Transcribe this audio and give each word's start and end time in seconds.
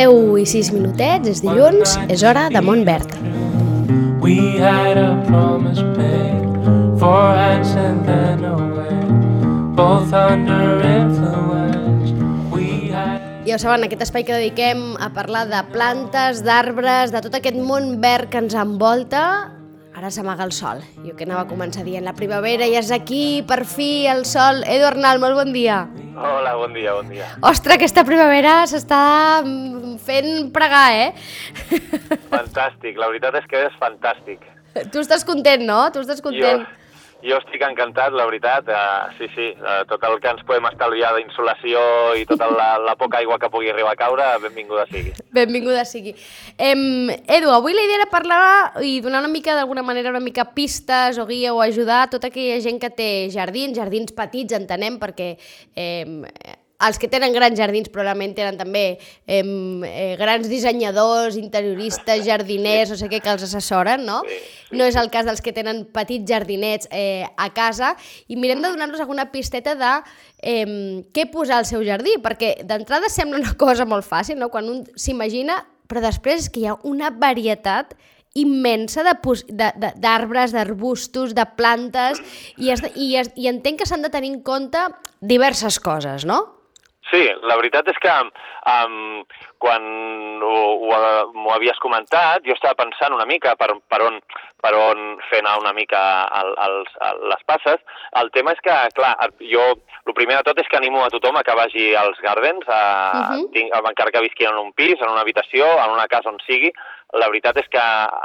Les 0.00 0.08
10 0.08 0.38
i 0.40 0.46
6 0.48 0.68
minutets, 0.72 1.28
és 1.28 1.40
dilluns, 1.44 1.98
és 2.08 2.22
hora 2.24 2.46
de 2.48 2.60
Montverd. 2.64 3.10
We 4.24 4.56
had 4.56 4.96
a 4.96 5.12
promise 5.26 5.82
made 5.98 6.40
Four 6.96 7.36
hands 7.36 7.74
and 7.76 8.06
then 8.06 8.44
away 8.48 8.96
Both 9.76 10.14
under 10.16 10.80
influence 10.80 12.16
We 12.48 12.88
had... 12.88 13.44
Ja 13.44 13.58
ho 13.58 13.60
saben, 13.60 13.84
aquest 13.84 14.06
espai 14.08 14.24
que 14.24 14.38
dediquem 14.38 14.96
a 14.96 15.12
parlar 15.12 15.44
de 15.52 15.60
plantes, 15.68 16.40
d'arbres, 16.48 17.12
de 17.12 17.20
tot 17.20 17.36
aquest 17.36 17.60
món 17.60 17.98
verd 18.00 18.32
que 18.32 18.40
ens 18.40 18.56
envolta, 18.56 19.52
ara 20.00 20.10
s'amaga 20.10 20.46
el 20.48 20.52
sol. 20.56 20.80
Jo 21.04 21.12
que 21.16 21.26
anava 21.26 21.44
a 21.44 21.48
començar 21.50 21.84
dient 21.84 22.06
la 22.06 22.14
primavera 22.16 22.64
i 22.68 22.76
és 22.80 22.88
aquí, 22.94 23.42
per 23.46 23.64
fi, 23.68 24.06
el 24.08 24.24
sol. 24.28 24.62
Edu 24.64 24.86
Arnal, 24.88 25.20
molt 25.20 25.36
bon 25.36 25.52
dia. 25.52 25.82
Hola, 26.16 26.54
bon 26.56 26.72
dia, 26.76 26.94
bon 26.96 27.10
dia. 27.12 27.28
Ostres, 27.44 27.76
aquesta 27.76 28.04
primavera 28.08 28.62
s'està 28.70 29.02
mm, 29.44 29.98
fent 30.06 30.48
pregar, 30.56 30.86
eh? 30.96 31.10
Fantàstic, 32.32 32.96
la 32.96 33.10
veritat 33.12 33.36
és 33.42 33.50
que 33.50 33.66
és 33.68 33.76
fantàstic. 33.82 34.48
Tu 34.90 35.02
estàs 35.02 35.26
content, 35.28 35.66
no? 35.68 35.82
Tu 35.92 36.00
estàs 36.00 36.22
content. 36.24 36.64
Jo, 36.64 36.79
jo 37.24 37.38
estic 37.40 37.62
encantat, 37.66 38.14
la 38.16 38.26
veritat. 38.28 38.68
Uh, 38.70 39.10
sí, 39.18 39.28
sí, 39.34 39.48
uh, 39.60 39.82
tot 39.90 40.04
el 40.08 40.18
que 40.22 40.30
ens 40.32 40.44
podem 40.48 40.68
estalviar 40.70 41.12
d'insolació 41.16 41.82
i 42.18 42.24
tota 42.28 42.48
la, 42.52 42.70
la 42.82 42.96
poca 43.00 43.20
aigua 43.20 43.38
que 43.40 43.50
pugui 43.52 43.70
arribar 43.72 43.94
a 43.94 44.00
caure, 44.00 44.28
benvinguda 44.44 44.86
sigui. 44.90 45.14
Benvinguda 45.34 45.84
sigui. 45.88 46.14
Em, 46.58 47.10
Edu, 47.26 47.52
avui 47.54 47.76
la 47.76 47.84
idea 47.86 48.00
era 48.02 48.08
parlar 48.12 48.84
i 48.86 48.98
donar 49.04 49.24
una 49.24 49.32
mica, 49.32 49.54
d'alguna 49.58 49.84
manera, 49.86 50.14
una 50.14 50.24
mica 50.24 50.48
pistes 50.54 51.18
o 51.18 51.26
guia 51.28 51.54
o 51.54 51.60
ajudar 51.64 52.04
a 52.04 52.10
tota 52.12 52.30
aquella 52.30 52.60
gent 52.64 52.80
que 52.82 52.90
té 52.94 53.10
jardins, 53.32 53.76
jardins 53.76 54.16
petits, 54.16 54.56
entenem, 54.56 54.98
perquè 55.02 55.34
eh, 55.76 56.58
els 56.86 56.98
que 57.00 57.08
tenen 57.12 57.34
grans 57.34 57.58
jardins 57.58 57.90
probablement 57.92 58.34
tenen 58.36 58.58
també 58.60 58.84
eh, 59.26 59.40
eh, 59.40 60.14
grans 60.20 60.48
dissenyadors, 60.48 61.36
interioristes, 61.40 62.24
jardiners, 62.26 62.94
no 62.94 62.98
sé 63.00 63.10
què, 63.12 63.20
que 63.20 63.32
els 63.32 63.44
assessoren, 63.46 64.04
no? 64.06 64.20
No 64.72 64.86
és 64.86 64.96
el 64.96 65.10
cas 65.12 65.26
dels 65.28 65.42
que 65.44 65.54
tenen 65.56 65.84
petits 65.92 66.28
jardinets 66.30 66.88
eh, 66.90 67.26
a 67.36 67.50
casa. 67.56 67.94
I 68.28 68.38
mirem 68.40 68.62
de 68.62 68.70
donar-nos 68.70 69.02
alguna 69.02 69.28
pisteta 69.32 69.74
de 69.76 69.96
eh, 70.42 71.02
què 71.12 71.26
posar 71.32 71.60
al 71.60 71.68
seu 71.68 71.84
jardí, 71.86 72.16
perquè 72.22 72.60
d'entrada 72.64 73.10
sembla 73.12 73.42
una 73.42 73.56
cosa 73.60 73.88
molt 73.88 74.06
fàcil, 74.06 74.38
no? 74.40 74.48
Quan 74.52 74.70
un 74.70 74.86
s'imagina, 74.96 75.60
però 75.90 76.04
després 76.04 76.46
és 76.46 76.52
que 76.52 76.62
hi 76.62 76.70
ha 76.70 76.78
una 76.86 77.10
varietat 77.10 77.96
immensa 78.38 79.02
d'arbres, 79.02 80.52
d'arbustos, 80.54 81.34
de 81.34 81.44
plantes, 81.58 82.20
i, 82.56 82.70
es, 82.70 82.84
i, 82.94 83.16
es, 83.18 83.32
i 83.34 83.50
entenc 83.50 83.82
que 83.82 83.88
s'han 83.90 84.06
de 84.06 84.12
tenir 84.12 84.30
en 84.36 84.40
compte 84.46 84.86
diverses 85.20 85.80
coses, 85.82 86.24
no? 86.24 86.59
Sí, 87.10 87.24
la 87.42 87.56
veritat 87.58 87.88
és 87.90 87.98
que 87.98 88.12
um, 88.70 89.22
quan 89.60 89.86
m'ho 90.40 91.52
havies 91.52 91.78
comentat, 91.82 92.44
jo 92.46 92.54
estava 92.54 92.78
pensant 92.78 93.14
una 93.16 93.26
mica 93.28 93.56
per, 93.60 93.68
per, 93.90 94.00
on, 94.06 94.20
per 94.62 94.72
on 94.78 95.18
fer 95.28 95.42
anar 95.42 95.58
una 95.60 95.74
mica 95.76 96.00
el, 96.40 96.52
els, 96.66 96.94
el, 97.08 97.24
les 97.32 97.42
passes. 97.50 97.82
El 98.20 98.30
tema 98.36 98.54
és 98.56 98.62
que, 98.64 98.76
clar, 98.96 99.12
jo 99.52 99.66
el 100.06 100.16
primer 100.16 100.38
de 100.38 100.46
tot 100.48 100.62
és 100.62 100.70
que 100.70 100.78
animo 100.78 101.02
a 101.04 101.10
tothom 101.12 101.36
a 101.36 101.44
que 101.46 101.56
vagi 101.58 101.90
als 101.98 102.22
gardens, 102.24 102.64
a, 102.68 102.80
uh 102.80 103.26
-huh. 103.34 103.50
tinc, 103.52 103.74
encara 103.74 104.10
que 104.10 104.24
visqui 104.28 104.46
en 104.46 104.56
un 104.58 104.72
pis, 104.72 104.96
en 105.00 105.10
una 105.10 105.20
habitació, 105.20 105.66
en 105.84 105.90
una 105.90 106.08
casa 106.08 106.30
on 106.30 106.38
sigui, 106.46 106.72
la 107.12 107.28
veritat 107.28 107.56
és 107.58 107.68
que 107.68 107.84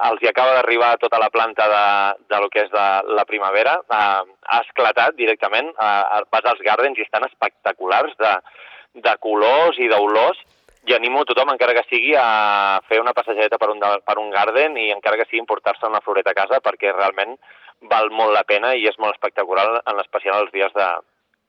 els 0.10 0.22
hi 0.22 0.28
acaba 0.30 0.54
d'arribar 0.56 0.98
tota 1.02 1.20
la 1.20 1.30
planta 1.30 1.66
de, 1.68 1.86
de 2.30 2.42
lo 2.42 2.50
que 2.50 2.62
és 2.66 2.70
de 2.72 2.88
la 3.18 3.26
primavera, 3.26 3.80
uh, 3.90 4.22
ha 4.46 4.60
esclatat 4.62 5.16
directament, 5.16 5.74
uh, 5.78 6.22
vas 6.32 6.46
als 6.46 6.62
gardens 6.62 6.98
i 6.98 7.02
estan 7.02 7.26
espectaculars 7.26 8.14
de, 8.18 8.34
de 8.96 9.16
colors 9.24 9.80
i 9.80 9.90
d'olors 9.92 10.40
i 10.86 10.94
animo 10.94 11.22
a 11.22 11.26
tothom, 11.26 11.50
encara 11.50 11.74
que 11.74 11.86
sigui, 11.90 12.14
a 12.18 12.82
fer 12.90 13.00
una 13.02 13.14
passejeta 13.18 13.58
per 13.58 13.72
un, 13.74 13.82
per 13.82 14.18
un 14.22 14.30
garden 14.34 14.78
i 14.78 14.92
encara 14.94 15.18
que 15.18 15.26
sigui 15.30 15.46
portar-se 15.50 15.88
una 15.90 16.02
floreta 16.06 16.32
a 16.36 16.38
casa 16.38 16.62
perquè 16.62 16.94
realment 16.94 17.34
val 17.90 18.12
molt 18.14 18.34
la 18.36 18.46
pena 18.46 18.76
i 18.78 18.86
és 18.88 18.98
molt 19.02 19.18
espectacular, 19.18 19.66
en 19.82 20.02
especial 20.04 20.46
els 20.46 20.54
dies 20.54 20.74
de, 20.78 20.88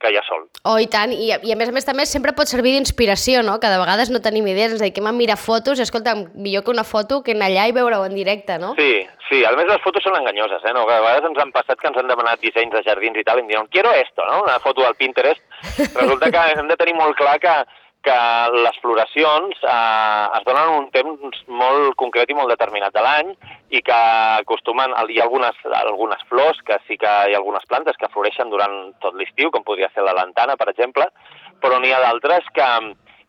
que 0.00 0.10
hi 0.12 0.16
ha 0.18 0.22
sol. 0.26 0.44
Oh, 0.68 0.76
i 0.82 0.88
tant, 0.92 1.12
I, 1.12 1.30
i 1.32 1.52
a 1.52 1.56
més 1.58 1.70
a 1.70 1.74
més 1.74 1.86
també 1.88 2.04
sempre 2.08 2.34
pot 2.36 2.50
servir 2.50 2.74
d'inspiració, 2.74 3.42
no? 3.46 3.56
Que 3.62 3.70
de 3.72 3.78
vegades 3.80 4.10
no 4.12 4.20
tenim 4.24 4.48
idees, 4.50 4.74
ens 4.74 4.82
dediquem 4.82 5.08
a 5.08 5.14
mirar 5.16 5.38
fotos 5.40 5.80
i 5.80 5.84
escolta, 5.86 6.14
millor 6.34 6.64
que 6.66 6.74
una 6.74 6.84
foto 6.84 7.22
que 7.24 7.36
anar 7.36 7.48
allà 7.50 7.66
i 7.70 7.76
veure-ho 7.76 8.04
en 8.08 8.16
directe, 8.16 8.58
no? 8.62 8.74
Sí, 8.78 9.06
sí, 9.30 9.42
a 9.44 9.52
més 9.56 9.68
les 9.70 9.82
fotos 9.84 10.04
són 10.04 10.18
enganyoses, 10.18 10.64
eh? 10.64 10.74
No? 10.76 10.84
Que 10.88 10.98
a 10.98 11.04
vegades 11.04 11.30
ens 11.30 11.40
han 11.42 11.54
passat 11.54 11.80
que 11.80 11.88
ens 11.90 12.00
han 12.02 12.12
demanat 12.12 12.42
dissenys 12.44 12.76
de 12.76 12.84
jardins 12.86 13.20
i 13.20 13.24
tal, 13.24 13.40
i 13.40 13.46
em 13.46 13.52
diuen, 13.54 13.70
quiero 13.72 13.94
esto, 13.96 14.26
no? 14.28 14.42
Una 14.44 14.58
foto 14.60 14.84
del 14.84 14.98
Pinterest. 15.00 15.42
Resulta 15.96 16.30
que 16.30 16.46
hem 16.54 16.70
de 16.70 16.78
tenir 16.80 16.96
molt 16.98 17.16
clar 17.18 17.38
que 17.42 17.56
que 18.06 18.16
les 18.62 18.76
floracions 18.82 19.62
eh, 19.66 20.26
es 20.38 20.44
donen 20.46 20.72
un 20.76 20.84
temps 20.94 21.40
molt 21.62 21.96
concret 21.98 22.30
i 22.30 22.36
molt 22.38 22.52
determinat 22.54 22.94
de 22.94 23.02
l'any 23.02 23.32
i 23.74 23.82
que 23.86 23.96
acostumen, 24.42 24.94
hi 25.10 25.18
ha 25.18 25.24
algunes, 25.26 25.58
algunes 25.80 26.22
flors, 26.30 26.60
que 26.68 26.78
sí 26.86 26.98
que 27.02 27.10
hi 27.26 27.34
ha 27.34 27.40
algunes 27.40 27.66
plantes 27.66 27.98
que 27.98 28.10
floreixen 28.14 28.52
durant 28.52 28.76
tot 29.02 29.18
l'estiu, 29.18 29.50
com 29.50 29.66
podria 29.66 29.90
ser 29.94 30.06
la 30.06 30.14
lantana, 30.20 30.54
per 30.60 30.70
exemple, 30.70 31.08
però 31.62 31.80
n'hi 31.82 31.90
ha 31.96 32.02
d'altres 32.04 32.46
que, 32.54 32.70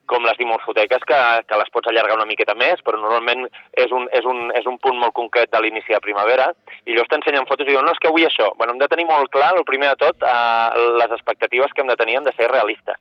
com 0.10 0.26
les 0.26 0.38
dimorfoteques, 0.40 1.04
que, 1.08 1.20
que 1.48 1.60
les 1.62 1.72
pots 1.74 1.92
allargar 1.92 2.18
una 2.18 2.28
miqueta 2.30 2.56
més, 2.58 2.82
però 2.86 3.00
normalment 3.02 3.46
és 3.78 3.94
un, 3.96 4.08
és 4.18 4.28
un, 4.28 4.48
és 4.58 4.70
un 4.70 4.80
punt 4.84 4.98
molt 5.00 5.16
concret 5.18 5.52
de 5.54 5.62
l'inici 5.64 5.96
de 5.96 6.04
primavera, 6.04 6.50
i 6.86 6.96
llavors 6.96 7.12
t'ensenyen 7.14 7.48
fotos 7.50 7.68
i 7.68 7.74
diuen, 7.74 7.86
no, 7.86 7.96
és 7.96 8.02
que 8.04 8.14
vull 8.14 8.28
això. 8.28 8.50
Bueno, 8.58 8.74
hem 8.74 8.82
de 8.84 8.90
tenir 8.92 9.08
molt 9.10 9.32
clar, 9.34 9.54
el 9.60 9.68
primer 9.68 9.94
de 9.94 10.02
tot, 10.08 10.24
eh, 10.24 10.88
les 11.04 11.14
expectatives 11.20 11.76
que 11.76 11.84
hem 11.84 11.92
de 11.92 12.00
tenir 12.00 12.18
han 12.20 12.28
de 12.28 12.36
ser 12.40 12.50
realistes. 12.52 13.00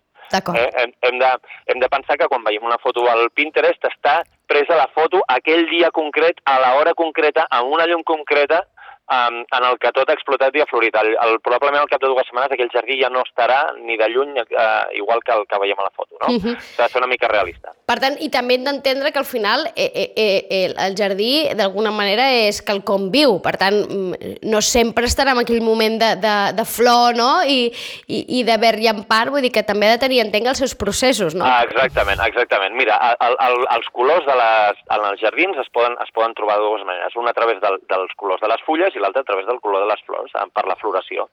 Eh, 0.59 0.71
hem, 0.83 0.93
hem, 1.07 1.19
de, 1.23 1.29
hem 1.71 1.79
de 1.81 1.89
pensar 1.89 2.17
que 2.19 2.27
quan 2.27 2.43
veiem 2.45 2.65
una 2.67 2.81
foto 2.83 3.05
al 3.07 3.29
Pinterest 3.31 3.85
està 3.87 4.19
presa 4.51 4.79
la 4.79 4.89
foto 4.95 5.21
aquell 5.31 5.69
dia 5.71 5.93
concret, 5.95 6.41
a 6.51 6.59
l'hora 6.63 6.95
concreta, 6.99 7.47
amb 7.51 7.71
una 7.77 7.87
llum 7.87 8.03
concreta, 8.07 8.65
um, 9.11 9.41
en 9.45 9.65
el 9.71 9.79
que 9.79 9.93
tot 9.97 10.11
ha 10.11 10.17
explotat 10.17 10.57
i 10.57 10.63
ha 10.63 10.69
florit. 10.71 10.97
El, 11.01 11.15
el, 11.27 11.39
probablement 11.45 11.83
al 11.83 11.91
cap 11.91 12.03
de 12.03 12.11
dues 12.11 12.27
setmanes 12.29 12.55
aquell 12.55 12.73
jardí 12.73 12.99
ja 13.01 13.11
no 13.13 13.25
estarà 13.27 13.61
ni 13.79 13.99
de 14.01 14.09
lluny 14.13 14.35
uh, 14.43 14.87
igual 14.97 15.23
que 15.25 15.35
el 15.37 15.47
que 15.47 15.61
veiem 15.63 15.81
a 15.81 15.89
la 15.89 15.95
foto, 15.95 16.17
no? 16.21 16.35
Uh 16.35 16.41
-huh. 16.41 16.57
S'ha 16.77 16.85
de 16.85 16.89
ser 16.89 17.03
una 17.03 17.13
mica 17.13 17.29
realista. 17.29 17.73
Per 17.87 17.99
tant, 18.01 18.17
i 18.21 18.29
també 18.31 18.55
hem 18.55 18.65
d'entendre 18.65 19.13
que 19.13 19.19
al 19.19 19.25
final 19.25 19.67
eh, 19.77 19.91
eh, 19.95 20.47
eh, 20.51 20.75
el 20.87 20.97
jardí 20.99 21.55
d'alguna 21.55 21.91
manera 21.91 22.33
és 22.33 22.61
que 22.63 22.73
el 22.73 22.83
conviu, 22.83 23.41
per 23.43 23.57
tant, 23.57 23.77
mm, 23.87 24.41
no 24.43 24.61
sempre 24.61 25.07
estarà 25.07 25.33
en 25.33 25.39
aquell 25.39 25.63
moment 25.63 25.99
de, 26.01 26.17
de, 26.17 26.37
de 26.59 26.65
flor, 26.65 27.15
no?, 27.15 27.45
i, 27.47 27.71
i, 28.07 28.41
i 28.41 28.43
de 28.43 28.57
verd 28.59 28.83
llampar, 28.83 29.31
vull 29.31 29.43
dir 29.43 29.53
que 29.53 29.63
també 29.63 29.87
ha 29.87 29.97
de 29.97 30.03
tenir, 30.03 30.21
entenc, 30.25 30.47
els 30.47 30.59
seus 30.59 30.75
processos, 30.75 31.35
no? 31.35 31.45
Ah, 31.45 31.63
exactament, 31.63 32.21
exactament. 32.27 32.75
Mira, 32.75 32.99
el, 33.21 33.37
el, 33.47 33.67
els 33.77 33.89
colors 33.93 34.27
de 34.27 34.37
les, 34.41 34.83
en 34.97 35.07
els 35.13 35.21
jardins 35.21 35.59
es 35.63 35.71
poden, 35.73 35.97
es 36.03 36.11
poden 36.17 36.35
trobar 36.35 36.59
de 36.59 36.67
dues 36.67 36.85
maneres. 36.89 37.15
Un 37.17 37.29
a 37.29 37.35
través 37.37 37.61
del, 37.63 37.79
dels 37.91 38.15
colors 38.17 38.43
de 38.43 38.51
les 38.51 38.63
fulles 38.67 38.96
i 38.97 39.03
l'altre 39.03 39.23
a 39.23 39.29
través 39.29 39.47
del 39.47 39.61
color 39.61 39.85
de 39.85 39.91
les 39.93 40.03
flors, 40.09 40.33
per 40.33 40.67
la 40.67 40.79
floració. 40.81 41.29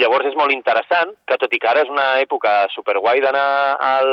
Llavors 0.00 0.30
és 0.30 0.36
molt 0.38 0.54
interessant 0.54 1.12
que, 1.28 1.36
tot 1.36 1.52
i 1.52 1.60
que 1.60 1.68
ara 1.68 1.82
és 1.84 1.90
una 1.92 2.06
època 2.22 2.52
superguai 2.72 3.20
d'anar 3.20 3.76
al, 3.76 4.12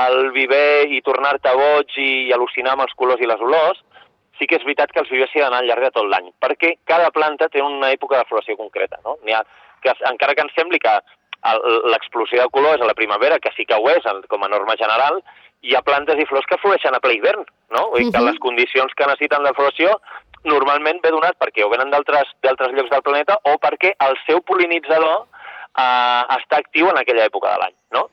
al 0.00 0.30
viver 0.32 0.88
i 0.88 1.02
tornar-te 1.04 1.52
boig 1.58 1.92
i, 2.00 2.10
i 2.30 2.32
al·lucinar 2.32 2.72
amb 2.72 2.86
els 2.86 2.96
colors 2.96 3.20
i 3.20 3.28
les 3.28 3.42
olors, 3.44 3.82
sí 4.40 4.48
que 4.48 4.56
és 4.56 4.64
veritat 4.64 4.94
que 4.94 5.02
els 5.02 5.10
vivers 5.12 5.28
s'hi 5.34 5.42
ha 5.42 5.48
d'anar 5.50 5.60
al 5.60 5.68
llarg 5.68 5.84
de 5.84 5.92
tot 5.98 6.08
l'any, 6.08 6.30
perquè 6.40 6.78
cada 6.88 7.10
planta 7.12 7.50
té 7.52 7.60
una 7.60 7.92
època 7.92 8.16
de 8.16 8.28
floració 8.30 8.56
concreta. 8.56 8.96
No? 9.04 9.18
ha, 9.36 9.42
que, 9.84 9.92
encara 10.08 10.34
que 10.34 10.46
ens 10.46 10.56
sembli 10.56 10.80
que 10.80 10.96
l'explosió 11.92 12.40
de 12.40 12.52
color 12.52 12.78
és 12.78 12.82
a 12.84 12.88
la 12.88 12.96
primavera, 12.96 13.38
que 13.40 13.52
sí 13.56 13.68
que 13.68 13.76
ho 13.76 13.92
és 13.92 14.08
com 14.28 14.42
a 14.44 14.48
norma 14.48 14.76
general, 14.80 15.20
hi 15.60 15.76
ha 15.76 15.84
plantes 15.84 16.16
i 16.20 16.26
flors 16.28 16.48
que 16.48 16.58
floreixen 16.60 16.96
a 16.96 17.00
ple 17.04 17.18
hivern, 17.18 17.44
no? 17.76 17.88
Vull 17.92 18.00
dir 18.00 18.08
uh 18.08 18.12
-huh. 18.12 18.18
que 18.18 18.30
les 18.30 18.38
condicions 18.40 18.92
que 18.96 19.06
necessiten 19.06 19.44
de 19.44 19.54
floració 19.54 20.00
normalment 20.48 21.00
ve 21.02 21.10
donat 21.12 21.36
perquè 21.40 21.64
o 21.64 21.70
venen 21.72 21.90
d'altres 21.92 22.32
llocs 22.44 22.90
del 22.90 23.04
planeta 23.04 23.36
o 23.44 23.56
perquè 23.60 23.92
el 24.06 24.16
seu 24.26 24.40
polinitzador 24.40 25.26
eh, 25.26 26.22
està 26.38 26.60
actiu 26.60 26.88
en 26.90 27.00
aquella 27.00 27.26
època 27.28 27.52
de 27.52 27.62
l'any, 27.62 27.76
no? 27.96 28.08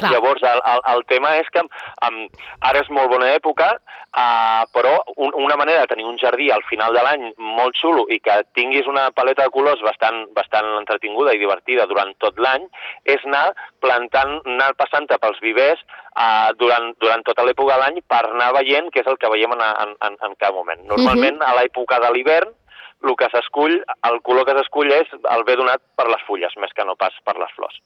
Clar. 0.00 0.12
Llavors, 0.14 0.42
el, 0.42 0.60
el, 0.72 0.82
el 0.94 1.02
tema 1.10 1.34
és 1.38 1.48
que 1.52 1.62
um, 1.62 2.20
ara 2.66 2.80
és 2.82 2.90
molt 2.92 3.10
bona 3.12 3.30
època, 3.36 3.68
uh, 3.76 4.62
però 4.74 4.94
un, 5.16 5.34
una 5.36 5.58
manera 5.60 5.84
de 5.84 5.90
tenir 5.92 6.06
un 6.08 6.18
jardí 6.20 6.50
al 6.50 6.64
final 6.68 6.96
de 6.96 7.04
l'any 7.04 7.26
molt 7.60 7.76
xulo 7.80 8.06
i 8.08 8.20
que 8.24 8.40
tinguis 8.56 8.88
una 8.90 9.10
paleta 9.16 9.46
de 9.46 9.54
colors 9.54 9.82
bastant, 9.84 10.22
bastant 10.36 10.68
entretinguda 10.78 11.34
i 11.36 11.42
divertida 11.42 11.88
durant 11.90 12.14
tot 12.24 12.40
l'any 12.40 12.64
és 13.04 13.24
anar 13.28 13.50
plantant, 13.84 14.38
anar 14.56 14.72
passant-te 14.80 15.20
pels 15.20 15.42
vivers 15.44 15.82
uh, 16.16 16.50
durant, 16.60 16.92
durant 17.04 17.26
tota 17.26 17.44
l'època 17.44 17.76
de 17.76 17.84
l'any 17.84 18.00
per 18.08 18.24
anar 18.30 18.54
veient 18.60 18.90
què 18.94 19.04
és 19.04 19.12
el 19.12 19.20
que 19.20 19.30
veiem 19.32 19.54
en, 19.58 19.66
en, 19.68 19.94
en, 20.08 20.18
en 20.30 20.40
cada 20.40 20.56
moment. 20.56 20.82
Normalment, 20.88 21.38
uh 21.38 21.44
-huh. 21.44 21.52
a 21.52 21.60
l'època 21.60 22.00
de 22.00 22.12
l'hivern, 22.14 22.56
el 23.02 23.16
que 23.16 23.28
s'escull, 23.32 23.78
el 24.10 24.20
color 24.22 24.44
que 24.46 24.56
s'escull 24.58 24.92
és 24.92 25.08
el 25.34 25.44
ve 25.48 25.56
donat 25.56 25.80
per 25.96 26.08
les 26.08 26.22
fulles, 26.26 26.56
més 26.56 26.72
que 26.76 26.84
no 26.84 26.96
pas 26.96 27.14
per 27.24 27.38
les 27.38 27.52
flors. 27.56 27.80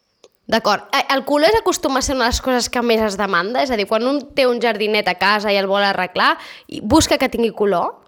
D'acord. 0.47 0.85
Eh, 0.93 1.05
el 1.15 1.25
color 1.25 1.57
acostuma 1.59 1.99
a 1.99 2.03
ser 2.03 2.17
una 2.17 2.27
de 2.27 2.31
les 2.35 2.41
coses 2.45 2.69
que 2.69 2.83
més 2.85 3.01
es 3.01 3.17
demanda? 3.17 3.63
És 3.65 3.71
a 3.73 3.77
dir, 3.81 3.89
quan 3.89 4.05
un 4.07 4.21
té 4.37 4.47
un 4.47 4.61
jardinet 4.61 5.09
a 5.09 5.17
casa 5.17 5.53
i 5.53 5.57
el 5.57 5.69
vol 5.71 5.85
arreglar, 5.85 6.35
busca 6.83 7.19
que 7.19 7.31
tingui 7.33 7.55
color? 7.57 8.05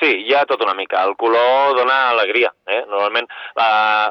Sí, 0.00 0.08
hi 0.24 0.32
ha 0.32 0.46
tot 0.48 0.62
una 0.64 0.72
mica. 0.74 1.02
El 1.04 1.16
color 1.20 1.74
dona 1.76 1.96
alegria. 2.10 2.48
Eh? 2.66 2.80
Normalment 2.88 3.26
eh, 3.28 4.06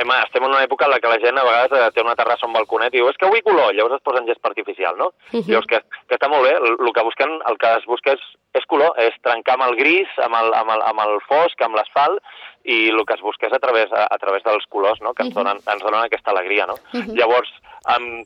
hem, 0.00 0.14
estem 0.22 0.46
en 0.46 0.54
una 0.54 0.62
època 0.64 0.86
en 0.86 0.94
la 0.94 1.00
que 1.02 1.10
la 1.10 1.18
gent 1.20 1.36
a 1.36 1.44
vegades 1.44 1.74
eh, 1.76 1.90
té 1.92 2.04
una 2.04 2.16
terrassa 2.16 2.46
o 2.46 2.48
un 2.48 2.56
balconet 2.56 2.94
i 2.94 3.02
diu 3.02 3.10
és 3.10 3.18
que 3.20 3.28
vull 3.28 3.44
color, 3.44 3.74
llavors 3.74 3.98
es 3.98 4.06
posen 4.06 4.30
gespa 4.30 4.48
artificial, 4.54 4.96
no? 4.96 5.10
Uh 5.32 5.40
-huh. 5.40 5.44
Llavors 5.50 5.68
que, 5.68 5.82
que 6.08 6.16
està 6.16 6.30
molt 6.32 6.48
bé, 6.48 6.54
el, 6.56 6.78
el 6.80 6.92
que 6.94 7.06
busquen, 7.10 7.36
el 7.50 7.58
que 7.58 7.74
es 7.76 7.84
busca 7.84 8.14
és, 8.16 8.24
és 8.54 8.66
color, 8.70 8.94
és 9.02 9.16
trencar 9.26 9.56
amb 9.56 9.66
el 9.68 9.76
gris, 9.80 10.10
amb 10.22 10.38
el, 10.38 10.52
amb 10.54 10.70
el, 10.76 10.84
amb 10.86 11.02
el 11.04 11.18
fosc, 11.26 11.60
amb 11.64 11.76
l'asfalt, 11.78 12.22
i 12.64 12.88
el 12.92 13.02
que 13.04 13.16
es 13.18 13.24
busca 13.24 13.48
és 13.48 13.56
a 13.56 13.60
través, 13.60 13.92
a, 13.92 14.06
a 14.06 14.18
través 14.22 14.46
dels 14.46 14.64
colors, 14.70 15.02
no? 15.04 15.12
que 15.12 15.26
ens 15.26 15.34
donen, 15.34 15.60
ens 15.60 15.82
donen 15.82 16.00
aquesta 16.04 16.32
alegria. 16.32 16.66
No? 16.70 16.78
Uh 16.94 17.00
-huh. 17.00 17.16
Llavors, 17.18 17.50
um, 17.96 18.22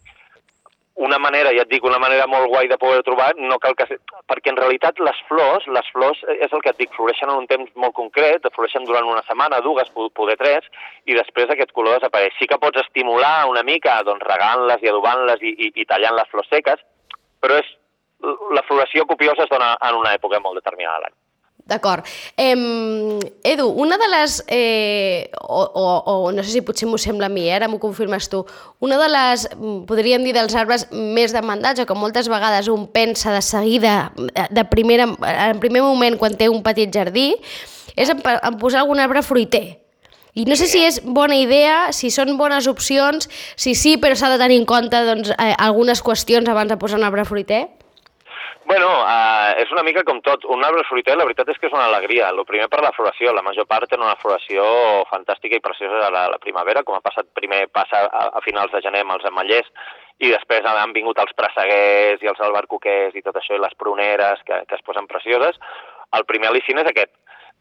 una 0.99 1.19
manera, 1.23 1.53
ja 1.55 1.63
et 1.63 1.71
dic, 1.71 1.85
una 1.87 2.01
manera 2.03 2.27
molt 2.27 2.49
guai 2.51 2.67
de 2.69 2.77
poder 2.77 3.03
trobar, 3.07 3.31
no 3.39 3.59
cal 3.63 3.77
que... 3.79 3.87
Perquè 4.29 4.51
en 4.51 4.59
realitat 4.59 4.99
les 4.99 5.19
flors, 5.29 5.67
les 5.67 5.91
flors, 5.95 6.19
és 6.29 6.53
el 6.53 6.61
que 6.61 6.71
et 6.71 6.81
dic, 6.81 6.91
floreixen 6.97 7.31
en 7.31 7.39
un 7.39 7.47
temps 7.47 7.71
molt 7.77 7.95
concret, 7.95 8.43
floreixen 8.55 8.85
durant 8.85 9.07
una 9.07 9.23
setmana, 9.23 9.61
dues, 9.61 9.93
poder 9.95 10.37
tres, 10.37 10.67
i 11.07 11.15
després 11.15 11.51
aquest 11.51 11.73
color 11.73 11.97
desapareix. 11.97 12.35
Sí 12.39 12.47
que 12.51 12.59
pots 12.59 12.83
estimular 12.83 13.47
una 13.47 13.63
mica, 13.63 14.03
doncs 14.03 14.27
regant-les 14.27 14.83
i 14.83 14.89
adobant-les 14.89 15.41
i, 15.41 15.55
i, 15.69 15.73
i 15.83 15.87
tallant 15.87 16.19
les 16.19 16.29
flors 16.35 16.51
seques, 16.51 16.83
però 17.41 17.63
és, 17.63 17.71
la 18.55 18.63
floració 18.67 19.07
copiosa 19.07 19.45
es 19.45 19.51
dona 19.51 19.77
en 19.89 19.97
una 19.99 20.15
època 20.17 20.41
molt 20.43 20.61
determinada 20.61 20.99
de 20.99 21.07
l'any. 21.07 21.17
D'acord. 21.69 22.07
Eh, 22.41 22.57
Edu, 23.45 23.67
una 23.69 23.99
de 24.01 24.07
les... 24.09 24.39
Eh, 24.49 25.31
o, 25.43 25.61
o, 25.63 25.85
o 26.07 26.33
no 26.33 26.43
sé 26.43 26.55
si 26.55 26.63
potser 26.65 26.89
m'ho 26.89 26.97
sembla 26.97 27.29
a 27.29 27.33
mi, 27.33 27.45
eh, 27.45 27.53
ara 27.59 27.69
m'ho 27.69 27.77
confirmes 27.83 28.31
tu. 28.33 28.41
Una 28.81 28.97
de 28.97 29.09
les, 29.13 29.45
podríem 29.91 30.25
dir, 30.25 30.33
dels 30.33 30.57
arbres 30.57 30.87
més 30.93 31.35
demandats, 31.37 31.83
o 31.83 31.85
que 31.85 31.97
moltes 31.99 32.31
vegades 32.33 32.71
un 32.73 32.87
pensa 32.89 33.35
de 33.37 33.43
seguida, 33.45 34.15
de 34.17 34.65
primera, 34.73 35.11
en 35.51 35.61
primer 35.61 35.85
moment, 35.85 36.17
quan 36.17 36.41
té 36.41 36.49
un 36.49 36.65
petit 36.65 36.89
jardí, 36.89 37.35
és 37.99 38.09
en, 38.15 38.25
en 38.25 38.57
posar 38.57 38.87
algun 38.87 39.05
arbre 39.05 39.21
fruiter. 39.27 39.67
I 40.39 40.47
no 40.49 40.57
sé 40.57 40.71
si 40.71 40.81
és 40.87 41.03
bona 41.05 41.37
idea, 41.37 41.91
si 41.93 42.09
són 42.15 42.37
bones 42.41 42.69
opcions, 42.71 43.29
si 43.61 43.75
sí, 43.77 43.99
però 44.01 44.17
s'ha 44.17 44.33
de 44.33 44.41
tenir 44.41 44.57
en 44.63 44.65
compte 44.71 45.05
doncs, 45.05 45.35
eh, 45.37 45.53
algunes 45.59 46.01
qüestions 46.01 46.49
abans 46.49 46.73
de 46.73 46.81
posar 46.81 46.97
un 46.97 47.05
arbre 47.05 47.29
fruiter. 47.29 47.67
Bueno, 48.69 48.89
uh, 49.01 49.55
és 49.63 49.71
una 49.73 49.83
mica 49.87 50.03
com 50.05 50.19
tot. 50.21 50.43
Un 50.53 50.61
arbre 50.67 50.83
fruiter, 50.85 51.15
la 51.17 51.25
veritat 51.25 51.49
és 51.49 51.57
que 51.57 51.71
és 51.71 51.73
una 51.73 51.87
alegria. 51.89 52.27
El 52.29 52.43
primer 52.45 52.67
per 52.69 52.83
la 52.85 52.91
floració. 52.93 53.33
La 53.33 53.45
major 53.47 53.65
part 53.71 53.89
tenen 53.89 54.05
una 54.05 54.19
floració 54.21 54.67
fantàstica 55.09 55.57
i 55.57 55.63
preciosa 55.65 56.03
a 56.05 56.11
la, 56.13 56.27
la 56.35 56.41
primavera, 56.43 56.83
com 56.85 56.99
ha 56.99 57.01
passat 57.07 57.31
primer 57.39 57.63
passa 57.73 58.03
a, 58.05 58.27
a 58.37 58.43
finals 58.45 58.75
de 58.75 58.83
gener 58.85 59.01
amb 59.07 59.15
els 59.17 59.25
ametllers, 59.31 59.73
i 60.21 60.29
després 60.35 60.69
han 60.69 60.93
vingut 60.93 61.17
els 61.23 61.33
presseguers 61.39 62.21
i 62.21 62.29
els 62.29 62.45
albercoquers 62.45 63.17
i 63.17 63.25
tot 63.25 63.41
això, 63.41 63.57
i 63.57 63.65
les 63.65 63.79
pruneres 63.81 64.45
que, 64.45 64.61
que 64.69 64.77
es 64.77 64.85
posen 64.85 65.09
precioses. 65.09 65.57
El 66.21 66.29
primer 66.29 66.53
al·licin 66.53 66.85
és 66.85 66.93
aquest. 66.93 67.15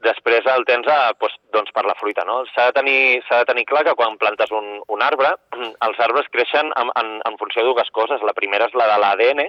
Després 0.04 0.44
el 0.52 0.68
tens 0.68 0.92
a, 0.92 1.00
doncs, 1.24 1.40
doncs 1.56 1.72
per 1.74 1.88
la 1.88 1.96
fruita, 2.04 2.28
no? 2.28 2.42
S'ha 2.52 2.68
de, 2.68 2.78
tenir, 2.82 3.00
de 3.32 3.44
tenir 3.48 3.64
clar 3.72 3.88
que 3.88 3.96
quan 3.96 4.20
plantes 4.20 4.52
un, 4.52 4.82
un 4.92 5.08
arbre, 5.08 5.38
els 5.88 6.06
arbres 6.12 6.28
creixen 6.36 6.76
en, 6.76 6.92
en, 7.00 7.20
en 7.32 7.40
funció 7.40 7.64
de 7.64 7.72
dues 7.72 7.96
coses. 7.96 8.28
La 8.28 8.36
primera 8.36 8.68
és 8.68 8.76
la 8.76 8.92
de 8.92 9.04
l'ADN, 9.06 9.46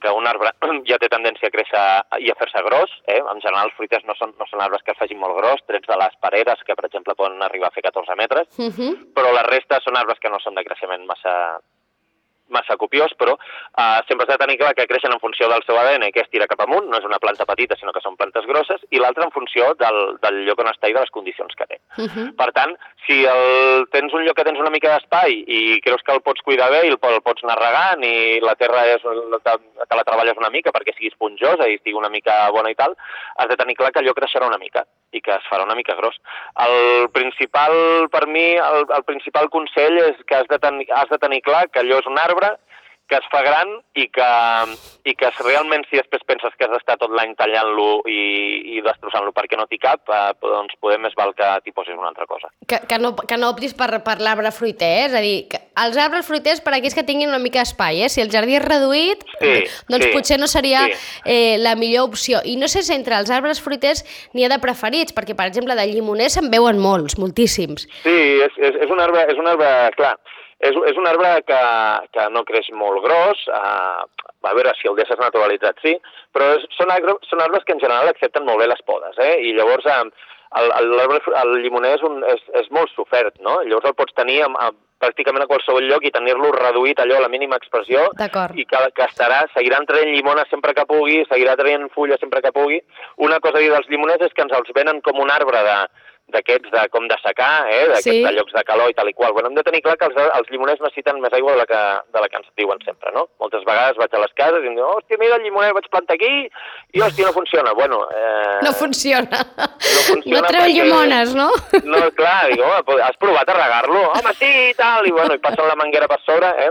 que 0.00 0.10
un 0.10 0.26
arbre 0.26 0.50
ja 0.90 0.98
té 0.98 1.08
tendència 1.08 1.48
a 1.48 1.54
créixer 1.54 1.84
i 2.24 2.30
a 2.30 2.34
fer-se 2.40 2.62
gros. 2.66 2.90
Eh? 3.06 3.20
En 3.20 3.40
general, 3.40 3.68
els 3.68 3.76
fruiters 3.76 4.04
no 4.08 4.14
són, 4.18 4.34
no 4.38 4.46
són 4.50 4.60
arbres 4.64 4.82
que 4.82 4.92
es 4.92 4.98
facin 4.98 5.18
molt 5.20 5.36
gros, 5.36 5.60
trets 5.66 5.86
de 5.86 5.96
les 5.96 6.16
pareres, 6.20 6.62
que 6.66 6.74
per 6.74 6.86
exemple 6.86 7.14
poden 7.14 7.42
arribar 7.42 7.68
a 7.68 7.76
fer 7.76 7.82
14 7.82 8.16
metres, 8.16 8.48
uh 8.58 8.62
Mhm. 8.62 8.72
-huh. 8.78 9.12
però 9.14 9.32
la 9.32 9.42
resta 9.42 9.80
són 9.80 9.96
arbres 9.96 10.18
que 10.20 10.30
no 10.30 10.38
són 10.40 10.54
de 10.54 10.64
creixement 10.64 11.04
massa, 11.06 11.60
massa 12.54 12.76
copiós, 12.80 13.14
però 13.18 13.36
uh, 13.36 14.00
sempre 14.08 14.26
s'ha 14.26 14.36
de 14.36 14.44
tenir 14.44 14.58
clar 14.60 14.74
que 14.74 14.86
creixen 14.90 15.14
en 15.14 15.22
funció 15.22 15.48
del 15.50 15.64
seu 15.66 15.78
ADN, 15.78 16.10
que 16.14 16.24
és 16.24 16.30
tirar 16.32 16.48
cap 16.50 16.62
amunt, 16.66 16.88
no 16.90 16.98
és 17.00 17.06
una 17.08 17.20
planta 17.22 17.46
petita, 17.48 17.78
sinó 17.78 17.94
que 17.96 18.02
són 18.04 18.18
plantes 18.20 18.46
grosses, 18.50 18.82
i 18.90 19.00
l'altra 19.02 19.26
en 19.26 19.34
funció 19.34 19.72
del, 19.80 20.00
del 20.22 20.42
lloc 20.48 20.62
on 20.62 20.70
està 20.72 20.90
i 20.90 20.96
de 20.96 21.04
les 21.04 21.14
condicions 21.14 21.54
que 21.56 21.66
té. 21.66 21.80
Uh 21.98 22.06
-huh. 22.06 22.28
Per 22.36 22.50
tant, 22.52 22.76
si 23.06 23.24
el, 23.24 23.86
tens 23.90 24.12
un 24.14 24.24
lloc 24.24 24.36
que 24.36 24.44
tens 24.44 24.60
una 24.60 24.70
mica 24.70 24.92
d'espai 24.92 25.44
i 25.46 25.80
creus 25.80 26.02
que 26.02 26.12
el 26.12 26.22
pots 26.22 26.42
cuidar 26.42 26.70
bé 26.70 26.86
i 26.86 26.92
el, 26.92 26.98
el 27.00 27.22
pots 27.22 27.44
anar 27.44 27.58
regant 27.58 28.04
i 28.04 28.40
la 28.40 28.54
terra 28.54 28.86
és, 28.86 29.02
te, 29.02 29.52
te 29.88 29.96
la 29.96 30.04
treballes 30.04 30.36
una 30.36 30.50
mica 30.50 30.70
perquè 30.70 30.94
sigui 30.94 31.08
esponjosa 31.08 31.68
i 31.68 31.74
estigui 31.74 31.96
una 31.96 32.12
mica 32.12 32.50
bona 32.50 32.70
i 32.70 32.74
tal, 32.74 32.96
has 33.36 33.48
de 33.48 33.56
tenir 33.56 33.76
clar 33.76 33.92
que 33.92 34.00
allò 34.00 34.14
creixerà 34.14 34.46
una 34.46 34.58
mica 34.58 34.84
i 35.12 35.20
que 35.20 35.34
es 35.34 35.46
farà 35.50 35.66
una 35.66 35.76
mica 35.78 35.96
gros. 35.98 36.16
El 36.66 37.08
principal, 37.14 37.74
per 38.12 38.26
mi, 38.30 38.46
el, 38.56 38.86
el 38.96 39.06
principal 39.08 39.50
consell 39.50 39.98
és 40.04 40.18
que 40.26 40.38
has 40.38 40.50
de, 40.50 40.58
ten, 40.62 40.82
has 40.96 41.10
de 41.10 41.18
tenir 41.22 41.42
clar 41.46 41.66
que 41.68 41.82
allò 41.82 42.00
és 42.02 42.10
un 42.10 42.20
arbre 42.22 42.54
que 43.10 43.18
es 43.18 43.26
fa 43.32 43.42
gran 43.42 43.72
i 43.98 44.06
que, 44.14 44.28
i 45.10 45.14
que 45.18 45.30
realment 45.42 45.82
si 45.90 45.98
després 45.98 46.22
penses 46.28 46.54
que 46.56 46.66
has 46.66 46.72
d'estar 46.76 46.96
tot 47.00 47.10
l'any 47.16 47.34
tallant-lo 47.38 48.04
i, 48.08 48.20
i 48.76 48.82
destrossant-lo 48.86 49.34
perquè 49.34 49.58
no 49.58 49.66
t'hi 49.70 49.80
cap, 49.82 50.06
eh, 50.14 50.30
doncs 50.44 50.78
poder 50.80 51.00
més 51.02 51.16
val 51.18 51.34
que 51.38 51.48
t'hi 51.64 51.74
posis 51.74 51.98
una 51.98 52.12
altra 52.12 52.28
cosa. 52.30 52.52
Que, 52.70 52.78
que, 52.86 53.00
no, 53.02 53.12
que 53.18 53.38
no 53.40 53.50
optis 53.50 53.74
per, 53.74 53.90
per 54.06 54.20
l'arbre 54.22 54.54
fruiter, 54.54 54.92
eh? 55.00 55.04
és 55.08 55.18
a 55.18 55.24
dir, 55.24 55.36
que 55.50 55.60
els 55.82 55.98
arbres 55.98 56.28
fruiters 56.28 56.62
per 56.62 56.76
aquells 56.76 56.94
que 56.94 57.06
tinguin 57.08 57.32
una 57.32 57.42
mica 57.42 57.64
d'espai, 57.64 58.04
eh? 58.06 58.10
si 58.12 58.22
el 58.22 58.30
jardí 58.32 58.56
és 58.60 58.64
reduït, 58.64 59.26
Sí, 59.40 59.54
doncs 59.90 60.06
sí, 60.06 60.12
potser 60.14 60.38
no 60.38 60.46
seria 60.50 60.86
sí. 60.86 60.98
eh, 61.24 61.56
la 61.58 61.74
millor 61.80 62.10
opció. 62.12 62.44
I 62.46 62.56
no 62.60 62.70
sé 62.70 62.84
si 62.86 62.94
entre 62.94 63.18
els 63.18 63.32
arbres 63.34 63.62
fruiters 63.64 64.04
n'hi 64.36 64.46
ha 64.46 64.52
de 64.52 64.60
preferits, 64.62 65.16
perquè 65.16 65.34
per 65.34 65.48
exemple 65.50 65.74
de 65.74 65.88
llimoner 65.90 66.30
se'n 66.30 66.50
veuen 66.52 66.78
molts, 66.78 67.18
moltíssims. 67.18 67.88
Sí, 68.04 68.18
és, 68.46 68.60
és, 68.60 68.84
és 68.86 68.92
un 68.92 69.02
arbre, 69.02 69.26
és 69.32 69.40
un 69.40 69.50
arbre, 69.50 69.70
clar, 69.98 70.14
és, 70.60 70.76
és 70.92 70.98
un 71.00 71.08
arbre 71.08 71.32
que, 71.48 71.60
que 72.16 72.26
no 72.34 72.44
creix 72.48 72.68
molt 72.76 73.02
gros, 73.04 73.46
eh, 73.48 74.26
a 74.50 74.54
veure 74.56 74.74
si 74.78 74.90
el 74.90 74.98
deixes 74.98 75.20
naturalitzat, 75.20 75.80
sí, 75.84 75.94
però 76.34 76.52
és, 76.58 76.66
són, 76.76 76.92
arbres, 76.92 77.20
són 77.30 77.42
arbres 77.44 77.64
que 77.66 77.76
en 77.76 77.82
general 77.82 78.10
accepten 78.10 78.46
molt 78.48 78.62
bé 78.62 78.68
les 78.70 78.84
podes, 78.88 79.16
eh? 79.24 79.38
i 79.48 79.54
llavors 79.56 79.88
eh, 79.88 80.02
el, 80.60 80.70
el, 80.80 81.18
el 81.42 81.56
llimoner 81.62 81.96
és, 81.96 82.04
un, 82.06 82.22
és, 82.26 82.46
és 82.60 82.70
molt 82.74 82.92
sofert, 82.96 83.36
no? 83.44 83.60
Llavors 83.66 83.92
el 83.92 83.98
pots 83.98 84.16
tenir 84.18 84.40
amb, 84.46 84.58
amb, 84.60 84.78
pràcticament 85.00 85.46
a 85.46 85.48
qualsevol 85.48 85.86
lloc 85.88 86.04
i 86.04 86.12
tenir-lo 86.12 86.50
reduït 86.52 87.00
allò 87.00 87.16
a 87.16 87.24
la 87.24 87.30
mínima 87.32 87.56
expressió 87.56 88.02
i 88.60 88.66
que, 88.68 88.80
que 88.96 89.06
estarà, 89.06 89.40
seguiran 89.54 89.86
traient 89.88 90.12
llimona 90.12 90.44
sempre 90.50 90.74
que 90.76 90.84
pugui, 90.90 91.22
seguirà 91.30 91.56
traient 91.56 91.88
fulla 91.94 92.18
sempre 92.20 92.42
que 92.44 92.52
pugui. 92.52 92.82
Una 93.24 93.40
cosa 93.40 93.56
a 93.58 93.64
dir 93.64 93.72
dels 93.72 93.88
llimoners 93.88 94.26
és 94.28 94.36
que 94.36 94.44
ens 94.44 94.52
els 94.58 94.74
venen 94.76 95.00
com 95.06 95.22
un 95.24 95.32
arbre 95.32 95.64
de 95.64 95.78
d'aquests 96.34 96.70
de, 96.72 96.82
com 96.94 97.06
de 97.10 97.16
secar, 97.24 97.66
eh, 97.70 97.86
d'aquests 97.88 98.04
Sí. 98.10 98.22
de 98.24 98.32
llocs 98.36 98.52
de 98.56 98.62
calor 98.64 98.90
i 98.90 98.94
tal 98.94 99.08
i 99.08 99.14
qual. 99.14 99.32
Bueno, 99.32 99.48
hem 99.50 99.54
de 99.58 99.62
tenir 99.66 99.82
clar 99.82 99.96
que 99.98 100.06
els, 100.10 100.16
els 100.38 100.50
llimoners 100.50 100.80
necessiten 100.80 101.20
més 101.20 101.32
aigua 101.36 101.52
de 101.52 101.58
la, 101.62 101.66
que, 101.66 101.80
de 102.14 102.20
la 102.24 102.28
que 102.28 102.36
ens 102.40 102.48
diuen 102.56 102.78
sempre, 102.84 103.12
no? 103.14 103.26
Moltes 103.40 103.64
vegades 103.68 103.96
vaig 104.00 104.14
a 104.14 104.22
les 104.24 104.32
cases 104.38 104.62
i 104.64 104.70
em 104.70 104.74
diuen, 104.78 104.90
hòstia, 104.96 105.18
mira 105.20 105.36
el 105.36 105.42
llimoner, 105.46 105.72
vaig 105.76 105.88
plantar 105.90 106.14
aquí 106.18 106.32
i, 106.92 107.00
hòstia, 107.00 107.26
no 107.28 107.32
funciona. 107.36 107.72
Bueno, 107.74 108.02
eh, 108.14 108.58
No 108.62 108.72
funciona. 108.72 109.28
No, 109.30 110.00
funciona 110.10 110.48
treu 110.48 110.62
perquè- 110.62 110.74
llimones, 110.74 111.34
no? 111.34 111.48
no, 111.84 112.02
clar, 112.18 112.48
dic, 112.50 112.60
home, 112.60 112.82
però 112.86 113.02
has 113.08 113.16
provat 113.20 113.48
a 113.48 113.56
regar-lo? 113.58 114.04
Home, 114.12 114.34
sí, 114.38 114.50
i 114.70 114.74
tal, 114.78 115.06
i 115.06 115.12
bueno, 115.12 115.34
i 115.34 115.38
passen 115.42 115.66
la 115.68 115.76
manguera 115.76 116.08
per 116.08 116.20
sobre, 116.26 116.48
eh? 116.66 116.70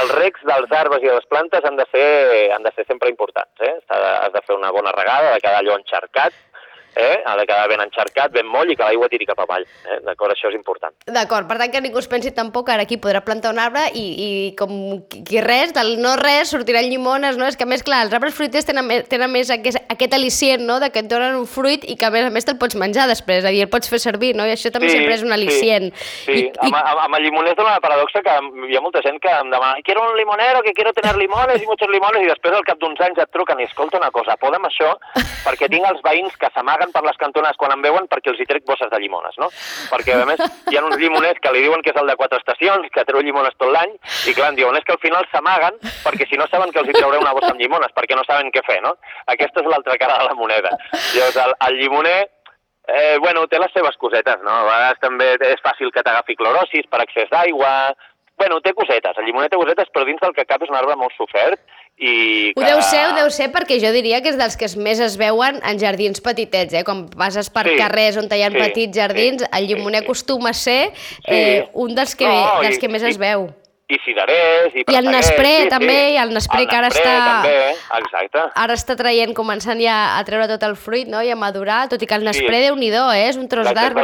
Els 0.00 0.10
recs 0.16 0.40
dels 0.42 0.72
arbres 0.74 1.02
i 1.04 1.06
de 1.06 1.14
les 1.14 1.26
plantes 1.30 1.62
han 1.64 1.76
de 1.78 1.84
ser, 1.92 2.06
han 2.56 2.64
de 2.64 2.72
ser 2.74 2.84
sempre 2.88 3.08
importants, 3.12 3.54
eh? 3.62 3.74
Has 3.88 4.32
de 4.34 4.42
fer 4.42 4.56
una 4.56 4.72
bona 4.74 4.90
regada, 4.92 5.34
de 5.36 5.40
quedar 5.40 5.60
allò 5.62 5.76
encharcat, 5.78 6.32
eh? 6.96 7.22
ha 7.24 7.36
de 7.36 7.46
quedar 7.46 7.68
ben 7.68 7.82
encharcat, 7.84 8.32
ben 8.32 8.48
moll 8.48 8.70
i 8.72 8.76
que 8.76 8.84
l'aigua 8.84 9.08
tiri 9.12 9.28
cap 9.28 9.40
avall. 9.44 9.66
Eh? 9.84 10.00
D'acord, 10.06 10.32
això 10.34 10.50
és 10.50 10.56
important. 10.58 10.94
D'acord, 11.06 11.48
per 11.48 11.58
tant 11.60 11.72
que 11.72 11.82
ningú 11.84 12.00
es 12.00 12.08
pensi 12.10 12.32
tampoc 12.34 12.66
que 12.66 12.74
ara 12.74 12.86
aquí 12.86 12.98
podrà 13.02 13.22
plantar 13.24 13.52
un 13.54 13.60
arbre 13.62 13.84
i, 13.94 14.04
i 14.26 14.30
com 14.58 14.72
qui 15.12 15.42
res, 15.44 15.74
del 15.76 15.96
no 16.02 16.16
res, 16.20 16.50
sortiran 16.54 16.88
llimones, 16.88 17.38
no? 17.38 17.46
És 17.46 17.58
que 17.58 17.68
més, 17.68 17.84
clar, 17.86 18.04
els 18.06 18.16
arbres 18.16 18.34
fruiters 18.34 18.66
tenen, 18.66 18.90
tenen 19.10 19.32
més 19.32 19.52
aquest, 19.52 19.78
aquest 19.92 20.16
al·licient, 20.16 20.64
no?, 20.66 20.80
de 20.82 20.90
que 20.94 21.04
et 21.04 21.10
donen 21.10 21.36
un 21.38 21.46
fruit 21.50 21.84
i 21.86 21.98
que 22.00 22.08
a 22.08 22.12
més 22.14 22.26
a 22.26 22.32
més 22.32 22.48
te'l 22.48 22.58
pots 22.60 22.78
menjar 22.80 23.06
després, 23.10 23.44
és 23.44 23.48
a 23.48 23.52
dir, 23.54 23.62
el 23.66 23.72
pots 23.72 23.90
fer 23.92 24.00
servir, 24.02 24.34
no? 24.38 24.46
I 24.48 24.54
això 24.56 24.72
també 24.72 24.90
sempre 24.90 25.14
és 25.14 25.24
un 25.26 25.34
al·licient. 25.36 25.90
Sí, 25.92 26.24
sí. 26.24 26.36
I, 26.36 26.46
i, 26.48 26.52
Amb, 26.66 26.78
amb, 26.80 27.02
amb 27.06 27.18
el 27.18 27.26
llimoner 27.26 27.52
és 27.54 27.62
una 27.62 27.78
paradoxa 27.84 28.22
que 28.24 28.34
hi 28.70 28.76
ha 28.76 28.82
molta 28.84 29.02
gent 29.04 29.20
que 29.22 29.32
em 29.32 29.52
demana 29.52 29.82
quiero 29.86 30.02
un 30.08 30.16
limonero, 30.18 30.62
que 30.64 30.72
quiero 30.74 30.92
tener 30.96 31.14
limones 31.16 31.62
i 31.62 31.68
muchos 31.68 31.90
limones, 31.92 32.24
i 32.24 32.30
després 32.30 32.56
al 32.56 32.66
cap 32.66 32.80
d'uns 32.82 33.00
anys 33.06 33.20
et 33.22 33.30
truquen 33.34 33.60
i 33.60 33.68
escolta 33.68 34.00
una 34.00 34.10
cosa, 34.14 34.38
podem 34.40 34.64
això 34.68 34.92
perquè 35.44 35.68
tinc 35.70 35.86
els 35.88 36.02
veïns 36.04 36.34
que 36.40 36.50
s'amaguen 36.54 36.85
per 36.94 37.02
les 37.06 37.18
cantonades 37.20 37.58
quan 37.60 37.74
em 37.74 37.82
veuen 37.84 38.08
perquè 38.10 38.32
els 38.32 38.40
hi 38.40 38.48
trec 38.48 38.66
bosses 38.68 38.90
de 38.92 39.00
llimones, 39.02 39.38
no? 39.42 39.48
Perquè, 39.92 40.18
a 40.20 40.28
més, 40.28 40.42
hi 40.70 40.78
ha 40.78 40.84
uns 40.84 40.98
llimoners 41.00 41.40
que 41.42 41.52
li 41.54 41.64
diuen 41.66 41.82
que 41.82 41.92
és 41.94 42.00
el 42.00 42.12
de 42.12 42.16
quatre 42.20 42.40
estacions, 42.42 42.88
que 42.92 43.06
treu 43.08 43.24
llimones 43.24 43.56
tot 43.58 43.72
l'any, 43.72 43.96
i 44.30 44.36
clar, 44.36 44.52
em 44.52 44.60
diuen, 44.60 44.78
és 44.78 44.86
que 44.86 44.96
al 44.96 45.02
final 45.02 45.26
s'amaguen 45.32 45.80
perquè 46.04 46.28
si 46.30 46.38
no 46.40 46.48
saben 46.50 46.72
que 46.72 46.82
els 46.82 46.92
hi 46.92 46.96
trauré 46.98 47.20
una 47.22 47.34
bossa 47.36 47.52
amb 47.54 47.62
llimones, 47.62 47.94
perquè 47.96 48.18
no 48.18 48.24
saben 48.28 48.52
què 48.54 48.64
fer, 48.66 48.80
no? 48.84 48.96
Aquesta 49.32 49.62
és 49.62 49.70
l'altra 49.70 49.98
cara 50.00 50.18
de 50.22 50.30
la 50.30 50.38
moneda. 50.38 50.72
Llavors, 51.14 51.44
el, 51.46 51.54
el 51.68 51.78
llimoner 51.82 52.18
Eh, 52.86 53.18
bueno, 53.18 53.48
té 53.50 53.58
les 53.58 53.72
seves 53.74 53.96
cosetes, 53.98 54.42
no? 54.46 54.52
A 54.60 54.66
vegades 54.66 55.00
també 55.02 55.32
és 55.42 55.62
fàcil 55.64 55.90
que 55.90 56.04
t'agafi 56.06 56.36
clorosis 56.38 56.86
per 56.90 57.02
excés 57.02 57.32
d'aigua... 57.32 57.72
Bueno, 58.36 58.60
té 58.60 58.72
cosetes, 58.76 59.16
el 59.18 59.24
llimoner 59.24 59.48
té 59.48 59.56
cosetes, 59.56 59.88
però 59.94 60.04
dins 60.04 60.20
del 60.20 60.34
que 60.36 60.44
cap 60.44 60.62
és 60.62 60.68
un 60.70 60.76
arbre 60.76 60.96
molt 61.00 61.14
sofert 61.16 61.60
i 61.96 62.52
que... 62.52 62.60
Ho 62.60 62.64
deu 62.66 62.82
ser, 62.84 63.06
ho 63.08 63.14
deu 63.16 63.30
ser, 63.32 63.46
perquè 63.54 63.78
jo 63.80 63.88
diria 63.94 64.20
que 64.20 64.28
és 64.28 64.36
dels 64.36 64.58
que 64.60 64.66
es 64.68 64.74
més 64.76 65.00
es 65.00 65.16
veuen 65.16 65.56
en 65.64 65.78
jardins 65.80 66.20
petitets, 66.20 66.74
eh? 66.76 66.84
Quan 66.84 67.06
passes 67.08 67.48
per 67.50 67.64
Sí, 67.70 67.78
carrers 67.80 68.18
on 68.20 68.28
hi 68.28 68.42
ha 68.44 68.50
sí, 68.52 68.58
petits 68.60 68.96
jardins, 68.98 69.40
sí, 69.42 69.48
el 69.56 69.66
llimoner 69.70 70.02
sí, 70.02 70.04
sí. 70.04 70.10
acostuma 70.10 70.50
a 70.52 70.58
ser 70.58 70.92
eh, 71.26 71.64
un 71.72 71.94
dels 71.96 72.12
que, 72.14 72.28
No, 72.28 72.60
dels 72.60 72.76
i- 72.76 72.80
que 72.84 72.88
més 72.92 73.02
i- 73.02 73.14
es 73.14 73.16
veu. 73.18 73.48
i 73.48 73.65
cirerers, 74.02 74.74
i 74.74 74.82
I 74.82 74.96
el 74.98 75.06
Nespré 75.06 75.68
també, 75.70 76.10
i 76.14 76.16
el 76.18 76.32
Nespré 76.34 76.66
que 76.66 76.74
ara 76.76 76.88
està- 76.88 77.42
també, 77.42 77.70
exacte. 78.00 78.42
Ara 78.54 78.74
està 78.74 78.96
traient, 78.98 79.32
començant 79.34 79.78
ja 79.80 80.18
a 80.18 80.24
treure 80.24 80.48
tot 80.48 80.62
el 80.66 80.74
fruit, 80.76 81.06
no?, 81.06 81.22
i 81.22 81.30
a 81.30 81.36
madurar, 81.36 81.88
tot 81.88 82.02
i 82.02 82.06
que 82.06 82.14
el 82.14 82.22
Sí. 82.22 82.26
Nespré, 82.26 82.60
déu 82.66 82.74
nhi 82.74 82.90
eh? 82.90 83.28
És 83.28 83.36
un 83.36 83.46
tros 83.48 83.66
d'arbre. 83.72 84.02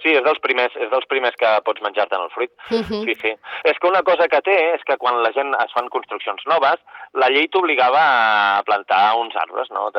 Sí, 0.00 0.08
és 0.08 0.24
dels 0.24 0.38
primers, 0.40 0.72
és 0.76 0.88
dels 0.90 1.04
primers 1.06 1.36
que 1.36 1.46
pots 1.62 1.82
menjar-te 1.82 2.14
en 2.16 2.22
el 2.22 2.30
fruit. 2.30 2.50
Mhm. 2.70 3.04
Sí, 3.04 3.14
sí. 3.20 3.34
És 3.64 3.76
que 3.78 3.86
una 3.86 4.02
cosa 4.02 4.28
que 4.28 4.40
té 4.40 4.74
és 4.74 4.80
que 4.86 4.96
quan 4.96 5.22
la 5.22 5.30
gent 5.32 5.52
es 5.60 5.72
fan 5.74 5.90
construccions 5.90 6.40
noves, 6.46 6.80
la 7.12 7.28
llei 7.28 7.48
t'obligava 7.48 8.56
a 8.58 8.62
plantar 8.62 9.14
uns 9.16 9.36
arbres, 9.36 9.68
no? 9.70 9.90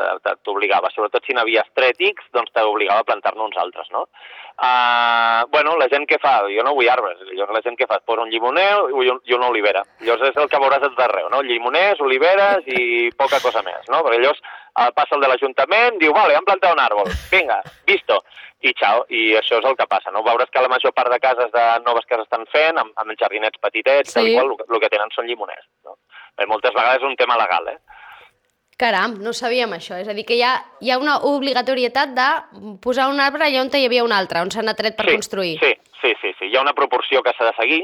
T'obligava, 0.42 0.90
sobretot 0.90 1.22
si 1.24 1.32
n'havies 1.32 1.70
trètics, 1.76 2.24
doncs 2.32 2.50
t'obligava 2.52 3.00
a 3.00 3.04
plantar-ne 3.04 3.42
uns 3.42 3.56
altres, 3.56 3.86
no? 3.92 4.08
Uh, 4.62 5.46
bueno, 5.50 5.76
la 5.78 5.88
gent 5.88 6.04
què 6.06 6.18
fa? 6.20 6.42
Jo 6.54 6.62
no 6.62 6.74
vull 6.74 6.88
arbres. 6.88 7.18
Llavors 7.32 7.54
la 7.56 7.62
gent 7.62 7.76
què 7.78 7.86
fa? 7.88 7.96
Et 7.96 8.04
posa 8.04 8.20
un 8.22 8.30
llimoner 8.30 8.68
i, 9.12 9.14
un, 9.14 9.20
i 9.28 9.36
una 9.36 9.50
olivera. 9.52 9.84
Llavors 10.00 10.30
és 10.30 10.40
el 10.40 10.48
que 10.50 10.60
veuràs 10.62 10.82
tot 10.82 11.02
arreu, 11.04 11.28
no? 11.32 11.42
Llimoners, 11.46 12.00
oliveres 12.00 12.66
i 12.72 13.10
poca 13.18 13.40
cosa 13.44 13.62
més, 13.66 13.84
no? 13.92 14.02
Perquè 14.06 14.20
llavors 14.22 14.40
uh, 14.42 14.88
passa 14.96 15.16
el 15.18 15.24
de 15.24 15.30
l'Ajuntament, 15.30 16.00
diu, 16.00 16.14
vale, 16.16 16.36
hem 16.38 16.48
plantat 16.48 16.74
un 16.74 16.82
àrbol, 16.82 17.12
vinga, 17.32 17.60
visto. 17.88 18.22
I 18.62 18.70
xau, 18.78 19.00
i 19.10 19.32
això 19.34 19.58
és 19.58 19.64
el 19.66 19.74
que 19.74 19.88
passa, 19.90 20.12
no? 20.14 20.20
Veuràs 20.22 20.50
que 20.54 20.60
la 20.62 20.70
major 20.70 20.92
part 20.94 21.10
de 21.10 21.18
cases 21.18 21.50
de 21.50 21.64
noves 21.82 22.06
que 22.06 22.14
s'estan 22.20 22.44
fent, 22.52 22.78
amb, 22.78 22.92
amb 22.94 23.16
jardinets 23.18 23.58
petitets, 23.58 24.12
Sí. 24.14 24.36
tal, 24.36 24.52
el, 24.52 24.54
el 24.68 24.80
que 24.84 24.90
tenen 24.92 25.10
són 25.10 25.26
llimoners, 25.26 25.66
no? 25.84 25.96
Bé, 26.38 26.46
moltes 26.46 26.70
vegades 26.70 27.02
és 27.02 27.08
un 27.08 27.18
tema 27.18 27.34
legal, 27.40 27.72
eh? 27.74 27.80
Caram, 28.78 29.18
no 29.22 29.32
sabíem 29.36 29.74
això. 29.76 29.98
És 30.00 30.08
a 30.08 30.14
dir, 30.16 30.24
que 30.26 30.34
hi 30.38 30.42
ha, 30.42 30.54
hi 30.80 30.90
ha 30.90 30.98
una 30.98 31.18
obligatorietat 31.28 32.14
de 32.16 32.28
posar 32.82 33.08
un 33.12 33.20
arbre 33.20 33.44
allà 33.46 33.60
on 33.62 33.70
hi 33.74 33.84
havia 33.86 34.04
un 34.06 34.14
altre, 34.16 34.40
on 34.42 34.50
s'han 34.50 34.70
atret 34.72 34.96
per 34.96 35.06
sí, 35.06 35.16
construir. 35.18 35.58
Sí, 35.60 35.74
sí, 36.00 36.14
sí, 36.22 36.32
sí. 36.38 36.48
Hi 36.50 36.56
ha 36.56 36.64
una 36.64 36.74
proporció 36.74 37.22
que 37.22 37.34
s'ha 37.36 37.50
de 37.50 37.54
seguir 37.58 37.82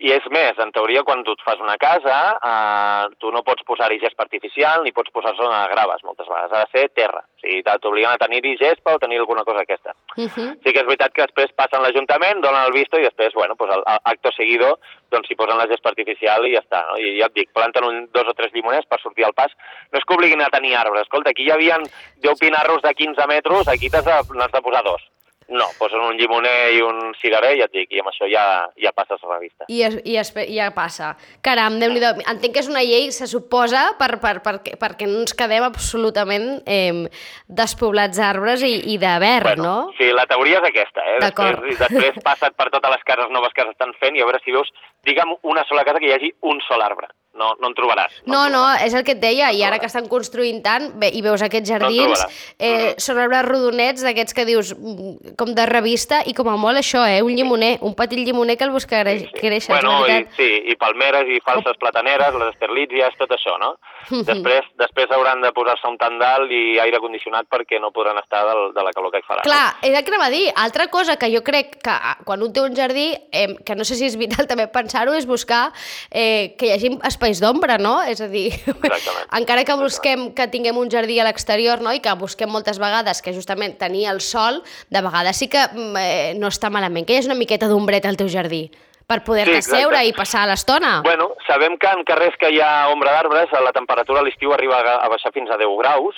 i 0.00 0.12
és 0.14 0.24
més, 0.32 0.56
en 0.62 0.70
teoria, 0.72 1.02
quan 1.04 1.20
tu 1.26 1.34
et 1.36 1.42
fas 1.44 1.60
una 1.60 1.76
casa, 1.80 2.16
eh, 2.50 3.16
tu 3.20 3.28
no 3.34 3.42
pots 3.44 3.66
posar-hi 3.68 3.98
gespa 4.00 4.24
artificial 4.24 4.80
ni 4.84 4.94
pots 4.96 5.12
posar 5.12 5.34
zona 5.36 5.58
de 5.62 5.74
graves, 5.74 6.00
moltes 6.06 6.28
vegades. 6.28 6.54
Ha 6.54 6.62
de 6.64 6.70
ser 6.72 6.84
terra. 6.96 7.20
O 7.20 7.40
sigui, 7.42 7.60
t'obliguen 7.68 8.14
a 8.14 8.20
tenir-hi 8.22 8.54
gespa 8.60 8.94
o 8.96 9.02
tenir 9.02 9.20
alguna 9.20 9.44
cosa 9.44 9.60
aquesta. 9.60 9.92
Uh 10.16 10.24
-huh. 10.24 10.48
Sí 10.64 10.72
que 10.72 10.80
és 10.80 10.88
veritat 10.88 11.12
que 11.12 11.26
després 11.26 11.52
passen 11.52 11.82
l'Ajuntament, 11.82 12.40
donen 12.40 12.64
el 12.64 12.72
visto 12.72 12.98
i 12.98 13.02
després, 13.02 13.34
bueno, 13.34 13.56
pues 13.56 13.70
el, 13.74 13.82
el 13.86 13.98
acto 14.04 14.32
seguido, 14.32 14.78
doncs 15.10 15.28
s'hi 15.28 15.36
posen 15.36 15.58
la 15.58 15.68
gespa 15.68 15.90
artificial 15.90 16.46
i 16.46 16.54
ja 16.54 16.62
està, 16.62 16.80
no? 16.88 16.96
I 16.96 17.20
ja 17.20 17.26
et 17.26 17.34
dic, 17.34 17.52
planten 17.52 17.84
un, 17.84 18.08
dos 18.12 18.26
o 18.26 18.34
tres 18.34 18.52
llimoners 18.54 18.86
per 18.86 19.00
sortir 19.00 19.24
al 19.24 19.34
pas. 19.34 19.52
No 19.92 19.98
és 19.98 20.04
que 20.04 20.14
obliguin 20.14 20.40
a 20.42 20.48
tenir 20.48 20.76
arbres. 20.76 21.02
Escolta, 21.02 21.30
aquí 21.30 21.42
hi 21.44 21.50
havia 21.50 21.78
10 22.22 22.38
pinarros 22.40 22.82
de 22.82 22.94
15 22.94 23.26
metres, 23.26 23.68
aquí 23.68 23.90
t'has 23.90 24.04
de, 24.04 24.48
de 24.52 24.62
posar 24.62 24.82
dos. 24.84 25.02
No, 25.50 25.66
posen 25.78 26.02
un 26.04 26.14
llimoner 26.18 26.70
i 26.76 26.82
un 26.86 27.14
cirerer, 27.18 27.56
ja 27.58 27.66
et 27.66 27.74
dic, 27.74 27.90
i 27.90 28.02
amb 28.02 28.12
això 28.12 28.28
ja, 28.30 28.44
ja 28.78 28.92
passes 28.94 29.18
a 29.18 29.30
la 29.30 29.38
vista. 29.42 29.66
I, 29.66 29.80
es, 29.88 29.96
i, 30.04 30.14
es, 30.20 30.30
ja 30.54 30.68
passa. 30.76 31.12
Caram, 31.42 31.80
déu 31.82 31.90
nhi 31.90 32.02
Entenc 32.30 32.54
que 32.54 32.62
és 32.62 32.70
una 32.70 32.84
llei, 32.86 33.10
se 33.14 33.26
suposa, 33.30 33.82
per, 33.98 34.12
per, 34.22 34.36
perquè, 34.44 34.76
perquè 34.80 35.08
no 35.10 35.24
ens 35.24 35.34
quedem 35.36 35.66
absolutament 35.66 36.48
eh, 36.70 37.08
despoblats 37.46 38.20
d'arbres 38.20 38.62
i, 38.66 38.76
i 38.94 38.98
de 39.02 39.14
verd, 39.22 39.50
bueno, 39.50 39.66
no? 39.66 39.96
Sí, 39.98 40.12
la 40.14 40.28
teoria 40.30 40.60
és 40.62 40.70
aquesta, 40.70 41.06
eh? 41.06 41.18
Després, 41.26 41.80
després 41.82 42.22
passa't 42.28 42.54
per 42.54 42.70
totes 42.70 42.94
les 42.94 43.08
cases 43.10 43.34
noves 43.34 43.56
que 43.56 43.66
s'estan 43.66 43.96
fent 43.98 44.16
i 44.18 44.22
a 44.22 44.30
veure 44.30 44.42
si 44.44 44.54
veus, 44.54 44.70
digue'm, 45.08 45.34
una 45.50 45.66
sola 45.68 45.86
casa 45.88 46.02
que 46.02 46.10
hi 46.10 46.14
hagi 46.16 46.32
un 46.46 46.62
sol 46.68 46.86
arbre. 46.86 47.10
No, 47.32 47.54
no 47.60 47.68
en 47.68 47.74
trobaràs. 47.74 48.10
No, 48.26 48.48
no, 48.50 48.58
trobaràs. 48.64 48.86
és 48.86 48.94
el 48.94 49.04
que 49.04 49.12
et 49.12 49.20
deia, 49.20 49.52
i 49.52 49.62
ara 49.62 49.78
que 49.78 49.86
estan 49.86 50.08
construint 50.08 50.62
tant, 50.64 50.90
bé, 50.98 51.08
i 51.14 51.22
veus 51.22 51.40
aquests 51.42 51.70
No 51.70 51.78
jardins, 51.78 52.18
trobaràs. 52.18 52.54
eh, 52.58 52.90
Mhm. 52.90 52.98
són 52.98 53.18
arbres 53.18 53.44
rodonets 53.46 54.02
d'aquests 54.02 54.34
que 54.34 54.44
dius, 54.44 54.74
mm, 54.76 55.36
com 55.36 55.54
de 55.54 55.66
revista, 55.66 56.22
i 56.26 56.34
com 56.34 56.48
a 56.48 56.56
molt 56.56 56.76
això, 56.78 57.06
eh, 57.08 57.22
un 57.22 57.34
llimoner, 57.34 57.78
un 57.82 57.94
petit 57.94 58.18
llimoner 58.18 58.56
que 58.58 58.64
el 58.64 58.70
busca 58.70 59.00
creix, 59.02 59.30
creixer, 59.32 59.68
Bueno, 59.80 60.04
és 60.06 60.26
i, 60.26 60.26
sí, 60.36 60.62
i 60.72 60.76
palmeres 60.76 61.24
i 61.28 61.40
falses 61.40 61.76
plataneres, 61.78 62.34
les 62.34 62.54
esterlítsies, 62.54 63.16
tot 63.16 63.30
això, 63.30 63.58
no? 63.58 63.76
Després 64.26 64.64
després 64.76 65.10
hauran 65.12 65.40
de 65.40 65.52
posar-se 65.52 65.86
un 65.86 65.96
tandal 65.98 66.50
i 66.50 66.78
aire 66.78 66.98
condicionat 66.98 67.46
perquè 67.48 67.80
no 67.80 67.92
podran 67.92 68.18
estar 68.18 68.44
del, 68.46 68.72
de 68.74 68.82
la 68.82 68.90
calor 68.92 69.12
que 69.12 69.18
hi 69.18 69.26
farà. 69.26 69.42
Clar, 69.42 69.76
és 69.82 69.96
el 69.96 70.02
que 70.04 70.10
anava 70.10 70.26
a 70.26 70.30
dir. 70.30 70.50
Altra 70.56 70.88
cosa 70.88 71.16
que 71.16 71.30
jo 71.34 71.42
crec 71.44 71.76
que 71.82 71.90
ah, 71.90 72.16
quan 72.24 72.42
un 72.42 72.52
té 72.52 72.60
un 72.60 72.74
jardí, 72.74 73.14
eh, 73.32 73.56
que 73.64 73.74
no 73.76 73.84
sé 73.84 73.94
si 73.94 74.06
és 74.06 74.16
vital 74.16 74.46
també 74.48 74.66
pensar-ho, 74.68 75.12
és 75.14 75.26
buscar 75.26 75.72
eh, 76.10 76.54
que 76.58 76.66
hi 76.66 76.72
hagi 76.72 76.98
espais 77.20 77.40
d'ombra, 77.40 77.76
no? 77.78 78.00
És 78.02 78.20
a 78.24 78.28
dir, 78.28 78.48
Exactament. 78.54 79.28
encara 79.40 79.64
que 79.68 79.76
busquem 79.76 80.30
que 80.32 80.48
tinguem 80.48 80.78
un 80.80 80.88
jardí 80.90 81.20
a 81.20 81.26
l'exterior, 81.28 81.82
no? 81.84 81.92
I 81.92 82.00
que 82.00 82.14
busquem 82.16 82.48
moltes 82.48 82.80
vegades 82.80 83.20
que 83.20 83.34
justament 83.36 83.76
tenir 83.78 84.08
el 84.08 84.22
sol, 84.24 84.62
de 84.88 85.02
vegades 85.04 85.36
sí 85.36 85.50
que 85.52 85.60
mm, 85.68 85.96
eh, 86.00 86.32
no 86.40 86.48
està 86.48 86.72
malament, 86.72 87.04
que 87.04 87.12
hi 87.12 87.20
hagi 87.20 87.28
una 87.28 87.38
miqueta 87.38 87.68
d'ombreta 87.68 88.08
al 88.08 88.16
teu 88.16 88.30
jardí 88.32 88.70
per 89.10 89.24
poder-te 89.26 89.58
Sí, 89.58 89.72
seure 89.74 90.04
i 90.06 90.12
passar 90.14 90.44
l'estona. 90.46 91.00
Bueno, 91.02 91.32
sabem 91.42 91.74
que 91.82 91.90
en 91.90 92.04
carrers 92.06 92.36
que 92.38 92.52
hi 92.54 92.60
ha 92.62 92.88
ombra 92.92 93.10
d'arbres, 93.16 93.50
la 93.50 93.72
temperatura 93.74 94.22
a 94.22 94.24
l'estiu 94.24 94.54
arriba 94.54 94.78
a 94.78 95.00
a 95.02 95.08
baixar 95.10 95.32
fins 95.34 95.50
a 95.50 95.58
10 95.58 95.78
graus, 95.82 96.14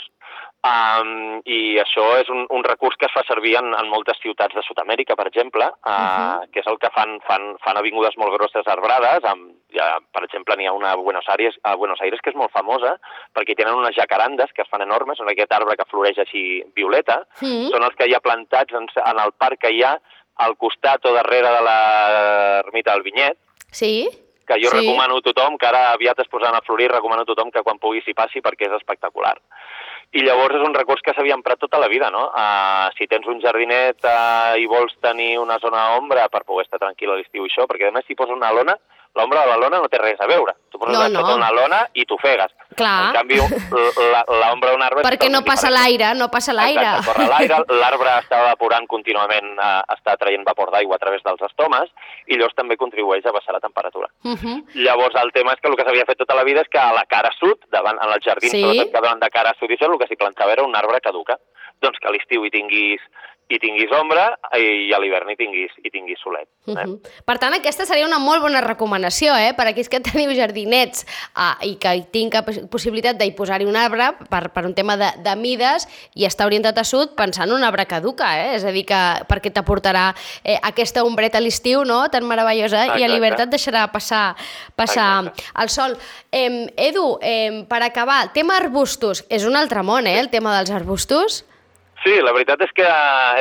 um, 0.66 1.40
i 1.44 1.78
això 1.82 2.04
és 2.20 2.28
un, 2.30 2.44
un 2.50 2.62
recurs 2.64 2.96
que 2.98 3.06
es 3.08 3.12
fa 3.14 3.22
servir 3.26 3.56
en, 3.58 3.72
en 3.74 3.88
moltes 3.90 4.18
ciutats 4.22 4.54
de 4.54 4.62
Sud-amèrica, 4.62 5.16
per 5.18 5.26
exemple, 5.30 5.64
uh, 5.66 5.90
Mhm. 5.92 6.50
que 6.52 6.60
és 6.60 6.66
el 6.66 6.78
que 6.78 6.90
fan, 6.94 7.18
fan, 7.26 7.56
fan 7.64 7.76
avingudes 7.76 8.16
molt 8.16 8.32
grosses 8.36 8.66
arbrades, 8.66 9.24
amb, 9.24 9.52
ja, 9.74 9.98
per 10.12 10.24
exemple, 10.24 10.56
n'hi 10.56 10.66
ha 10.66 10.72
una 10.72 10.92
a 10.92 10.96
Buenos 10.96 11.28
Aires, 11.28 11.58
a 11.64 11.74
Buenos 11.74 12.00
Aires 12.00 12.20
que 12.22 12.30
és 12.30 12.36
molt 12.36 12.52
famosa, 12.52 12.98
perquè 13.34 13.56
tenen 13.56 13.74
unes 13.74 13.94
jacarandes 13.96 14.52
que 14.52 14.62
es 14.62 14.68
fan 14.68 14.82
enormes, 14.82 15.18
són 15.18 15.28
aquest 15.30 15.52
arbre 15.52 15.76
que 15.76 15.84
floreix 15.90 16.18
així 16.18 16.62
violeta, 16.74 17.26
Mm. 17.40 17.70
són 17.70 17.82
els 17.82 17.96
que 17.96 18.06
hi 18.08 18.14
ha 18.14 18.20
plantats 18.20 18.72
en, 18.74 18.86
en 19.06 19.18
el 19.18 19.32
parc 19.32 19.60
que 19.60 19.70
hi 19.72 19.82
ha 19.82 19.98
al 20.36 20.56
costat 20.56 21.04
o 21.06 21.12
darrere 21.12 21.48
de 21.48 21.62
l'ermita 21.62 22.92
del 22.92 23.02
Vinyet, 23.02 23.36
Sí? 23.70 24.08
que 24.46 24.54
jo 24.60 24.68
Sí. 24.70 24.78
sí. 24.78 24.86
recomano 24.86 25.16
a 25.16 25.22
tothom, 25.22 25.56
que 25.56 25.66
ara 25.66 25.92
aviat 25.92 26.18
es 26.18 26.28
posaran 26.28 26.54
a 26.56 26.60
florir, 26.62 26.90
recomano 26.90 27.22
a 27.22 27.24
tothom 27.24 27.50
que 27.50 27.62
quan 27.62 27.78
pugui 27.78 28.00
s'hi 28.02 28.12
passi 28.14 28.40
perquè 28.42 28.66
és 28.66 28.72
espectacular. 28.72 29.36
I 30.12 30.22
llavors 30.26 30.58
és 30.58 30.64
un 30.66 30.74
recurs 30.76 31.00
que 31.00 31.14
s'havia 31.16 31.36
emprat 31.38 31.60
tota 31.62 31.78
la 31.80 31.88
vida, 31.88 32.10
no? 32.12 32.26
Uh, 32.36 32.90
si 32.98 33.06
tens 33.08 33.24
un 33.32 33.38
jardinet 33.40 34.04
uh, 34.04 34.58
i 34.60 34.66
vols 34.68 34.92
tenir 35.00 35.38
una 35.40 35.56
zona 35.62 35.86
d'ombra 35.92 36.26
per 36.28 36.42
poder 36.44 36.66
estar 36.66 36.80
tranquil 36.82 37.14
a 37.14 37.16
l'estiu 37.16 37.46
i 37.46 37.48
això, 37.48 37.64
perquè 37.70 37.88
a 37.88 37.94
més 37.94 38.04
si 38.04 38.18
poses 38.18 38.36
una 38.36 38.52
lona, 38.52 38.76
l'ombra 39.16 39.46
de 39.46 39.54
la 39.54 39.60
lona 39.64 39.80
no 39.80 39.88
té 39.88 40.00
res 40.02 40.20
a 40.20 40.28
veure. 40.28 40.52
Tu 40.68 40.80
poses 40.80 40.92
No, 40.92 41.08
no, 41.08 41.36
una 41.38 41.48
lona 41.56 41.86
i 41.96 42.04
t'ofegues. 42.04 42.52
Clar. 42.76 43.06
En 43.08 43.12
canvi, 43.20 43.36
la- 44.12 44.24
l'ombra 44.28 44.70
d'un 44.72 44.82
arbre... 44.82 45.02
Perquè 45.06 45.28
no 45.30 45.42
passa 45.44 45.70
l'aire, 45.70 46.14
no 46.14 46.28
passa 46.32 46.52
l'aire. 46.56 46.80
Exacte, 46.80 47.06
corre 47.12 47.28
l'aire, 47.28 47.58
l'arbre 47.80 48.10
està 48.22 48.40
evaporant 48.46 48.86
contínuament, 48.88 49.52
eh, 49.58 49.82
està 49.96 50.16
traient 50.20 50.44
vapor 50.46 50.70
d'aigua 50.72 50.96
a 50.96 51.02
través 51.02 51.22
dels 51.26 51.40
estomes 51.48 51.90
i 52.28 52.36
llavors 52.36 52.54
també 52.58 52.76
contribueix 52.80 53.26
a 53.26 53.32
baixar 53.32 53.54
la 53.54 53.60
temperatura. 53.60 54.08
Uh 54.24 54.36
-huh. 54.36 54.56
Llavors 54.74 55.14
el 55.22 55.32
tema 55.32 55.52
és 55.52 55.60
que 55.60 55.68
el 55.68 55.76
que 55.76 55.84
s'havia 55.84 56.04
fet 56.06 56.18
tota 56.18 56.34
la 56.34 56.44
vida 56.44 56.60
és 56.60 56.68
que 56.68 56.78
a 56.78 56.92
la 56.92 57.04
cara 57.06 57.30
sud, 57.38 57.58
davant, 57.70 57.98
en 58.02 58.12
els 58.12 58.24
jardins, 58.24 58.52
Sí. 58.52 58.62
sobretot 58.62 58.92
que 58.92 59.00
donen 59.00 59.20
de 59.20 59.30
cara 59.30 59.54
sud 59.58 59.70
i 59.70 59.74
això, 59.76 59.90
el 59.92 59.98
que 59.98 60.06
s'hi 60.06 60.16
plantava 60.16 60.52
era 60.52 60.62
un 60.64 60.74
arbre 60.76 61.00
caduca. 61.00 61.36
Doncs 61.80 61.98
que 61.98 62.06
a 62.08 62.12
l'estiu 62.12 62.44
hi 62.44 62.50
tinguis, 62.50 63.00
hi 63.52 63.58
tinguis 63.62 63.92
ombra 63.92 64.30
i 64.58 64.92
a 64.92 64.98
l'hivern 65.02 65.30
hi 65.32 65.36
tinguis, 65.36 65.72
hi 65.82 65.90
tinguis 65.92 66.20
solet. 66.22 66.48
Uh 66.66 66.72
Eh? 66.72 66.84
-huh. 66.84 67.00
Per 67.24 67.38
tant, 67.38 67.54
aquesta 67.54 67.84
seria 67.84 68.06
una 68.06 68.18
molt 68.18 68.42
bona 68.42 68.60
recomanació, 68.60 69.36
eh? 69.36 69.52
Per 69.54 69.66
aquells 69.66 69.88
que 69.88 70.00
teniu 70.08 70.32
jardinets 70.34 71.04
uh, 71.36 71.56
i 71.66 71.76
que 71.76 72.06
tinc 72.10 72.34
possibilitat 72.70 73.16
d'hi 73.18 73.32
posar-hi 73.32 73.66
un 73.66 73.76
arbre 73.76 74.12
per, 74.30 74.50
per 74.52 74.64
un 74.66 74.74
tema 74.74 74.96
de, 74.96 75.10
de 75.22 75.36
mides 75.36 75.86
i 76.14 76.24
està 76.24 76.46
orientat 76.46 76.78
a 76.78 76.84
sud 76.84 77.14
pensant 77.14 77.48
en 77.50 77.56
un 77.56 77.64
arbre 77.64 77.86
caduca, 77.86 78.38
eh? 78.38 78.54
És 78.56 78.64
a 78.64 78.70
dir, 78.70 78.84
que 78.86 79.00
perquè 79.28 79.52
t'aportarà 79.52 80.14
eh, 80.44 80.58
aquesta 80.62 81.04
ombreta 81.04 81.38
a 81.38 81.40
l'estiu, 81.40 81.84
no?, 81.84 82.08
tan 82.08 82.24
meravellosa, 82.26 82.76
i 82.76 82.80
a 82.80 82.94
Exacte. 82.94 83.08
l'hivern 83.08 83.40
et 83.40 83.50
deixarà 83.50 83.90
passar, 83.92 84.36
passar 84.76 85.24
Exacte. 85.26 85.44
el 85.62 85.68
sol. 85.68 85.96
Eh, 86.30 86.72
Edu, 86.76 87.18
eh, 87.20 87.64
per 87.68 87.82
acabar, 87.82 88.32
tema 88.32 88.56
arbustos, 88.56 89.24
és 89.28 89.44
un 89.44 89.56
altre 89.56 89.82
món, 89.82 90.06
eh?, 90.06 90.18
el 90.20 90.30
tema 90.30 90.56
dels 90.56 90.70
arbustos. 90.70 91.44
Sí, 92.02 92.16
la 92.18 92.32
veritat 92.34 92.58
és 92.64 92.72
que 92.74 92.86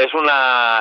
és 0.03 0.11
una... 0.13 0.35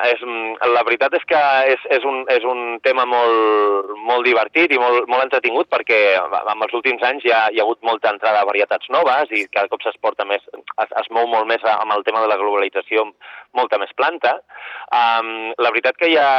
És, 0.05 0.21
la 0.69 0.83
veritat 0.85 1.15
és 1.17 1.23
que 1.25 1.39
és, 1.73 1.87
és, 1.97 2.03
un, 2.05 2.19
és 2.29 2.45
un 2.45 2.77
tema 2.85 3.07
molt, 3.09 3.95
molt 4.05 4.27
divertit 4.29 4.75
i 4.77 4.81
molt, 4.81 5.09
molt 5.09 5.25
entretingut 5.25 5.71
perquè 5.73 6.01
en 6.21 6.67
els 6.67 6.77
últims 6.77 7.01
anys 7.09 7.25
ha, 7.33 7.47
hi 7.49 7.57
ha 7.57 7.65
hagut 7.65 7.81
molta 7.89 8.13
entrada 8.13 8.43
de 8.43 8.51
varietats 8.51 8.93
noves 8.93 9.33
i 9.33 9.47
cada 9.49 9.73
cop 9.73 9.81
s'esporta 9.81 10.29
més, 10.29 10.45
es, 10.53 10.93
es 11.01 11.11
mou 11.17 11.25
molt 11.33 11.49
més 11.49 11.65
amb 11.73 11.97
el 11.97 12.05
tema 12.05 12.21
de 12.21 12.29
la 12.29 12.37
globalització 12.43 13.09
molta 13.57 13.81
més 13.81 13.97
planta. 13.97 14.37
Um, 14.93 15.33
la 15.57 15.73
veritat 15.73 15.97
que 15.97 16.13
hi 16.13 16.21
ha 16.21 16.31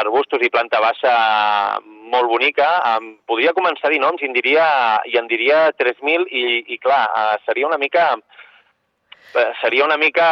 arbustos 0.00 0.40
i 0.40 0.48
planta 0.48 0.80
baixa 0.80 1.12
molt 1.84 2.32
bonica. 2.32 2.72
Um, 2.94 3.16
podria 3.28 3.52
començar 3.52 3.90
a 3.90 3.92
dir 3.92 4.00
noms 4.00 4.24
i 4.24 4.32
en 4.32 4.36
diria, 4.36 4.66
i 5.12 5.20
en 5.20 5.28
diria 5.28 5.66
3.000 5.76 6.30
i, 6.30 6.46
i 6.72 6.80
clar, 6.80 7.04
uh, 7.12 7.36
seria 7.44 7.68
una 7.68 7.78
mica 7.78 8.14
seria 9.60 9.84
una 9.84 9.96
mica 9.96 10.26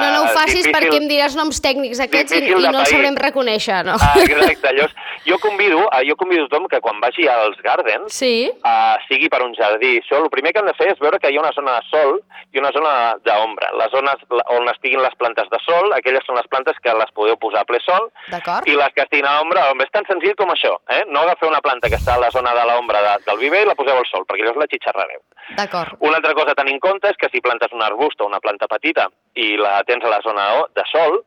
No, 0.00 0.10
no 0.14 0.22
ho 0.24 0.28
facis 0.34 0.62
difícil. 0.64 0.72
perquè 0.74 0.96
em 1.00 1.08
diràs 1.10 1.36
noms 1.36 1.60
tècnics 1.62 2.00
aquests 2.04 2.32
i, 2.32 2.42
i 2.46 2.54
no 2.70 2.80
els 2.80 2.90
sabrem 2.90 3.16
reconèixer, 3.16 3.84
no? 3.86 3.96
Ah, 4.00 4.14
exacte, 4.22 4.72
llavors, 4.76 4.94
Jo 5.26 5.40
convido, 5.42 5.80
eh, 5.90 6.04
jo 6.06 6.14
convido 6.14 6.46
tothom 6.46 6.68
que 6.70 6.78
quan 6.80 7.00
vagi 7.00 7.26
als 7.26 7.56
gardens, 7.64 8.12
Sí. 8.14 8.48
uh, 8.62 8.94
sigui 9.08 9.28
per 9.28 9.42
un 9.42 9.54
jardí. 9.58 9.96
Això, 9.98 10.20
el 10.22 10.30
primer 10.30 10.52
que 10.52 10.60
hem 10.60 10.66
de 10.66 10.74
fer 10.78 10.92
és 10.92 10.98
veure 11.02 11.18
que 11.18 11.30
hi 11.32 11.36
ha 11.36 11.40
una 11.40 11.50
zona 11.52 11.72
de 11.80 11.82
sol 11.90 12.20
i 12.54 12.58
una 12.60 12.70
zona 12.70 13.16
d'ombra. 13.24 13.72
Les 13.74 13.90
zones 13.90 14.22
on 14.54 14.68
estiguin 14.70 15.02
les 15.02 15.14
plantes 15.18 15.48
de 15.50 15.58
sol, 15.66 15.90
aquelles 15.96 16.22
són 16.24 16.36
les 16.38 16.46
plantes 16.46 16.78
que 16.82 16.94
les 16.94 17.10
podeu 17.12 17.36
posar 17.42 17.62
a 17.64 17.64
ple 17.64 17.80
sol, 17.82 18.06
i 18.66 18.76
les 18.78 18.94
que 18.94 19.02
estiguin 19.02 19.26
a 19.26 19.40
l'ombra, 19.40 19.70
home, 19.72 19.82
és 19.82 19.90
tan 19.90 20.06
senzill 20.06 20.36
com 20.38 20.48
això, 20.54 20.76
eh? 20.94 21.02
No 21.10 21.20
agafeu 21.26 21.48
una 21.50 21.60
planta 21.60 21.88
que 21.90 21.96
està 21.98 22.14
a 22.14 22.20
la 22.22 22.30
zona 22.30 22.54
de 22.54 22.64
l'ombra 22.70 23.02
de, 23.02 23.16
del 23.26 23.38
viver 23.42 23.64
i 23.64 23.66
la 23.66 23.74
poseu 23.74 23.96
al 23.98 24.06
sol, 24.06 24.22
perquè 24.30 24.44
llavors 24.46 24.62
la 24.62 24.70
xitxarrareu. 24.70 25.20
D'acord. 25.58 25.96
Una 26.00 26.16
altra 26.18 26.34
cosa 26.34 26.52
a 26.52 26.58
tenir 26.58 26.74
en 26.74 26.80
compte 26.80 27.10
és 27.10 27.16
que 27.18 27.28
si 27.32 27.40
plantes 27.40 27.72
un 27.72 27.82
arbust 27.82 28.20
o 28.20 28.26
una 28.26 28.35
planta 28.40 28.66
petita 28.68 29.08
i 29.34 29.56
la 29.56 29.82
tens 29.84 30.04
a 30.04 30.08
la 30.08 30.20
zona 30.22 30.46
o- 30.60 30.68
de 30.74 30.82
sol, 30.92 31.24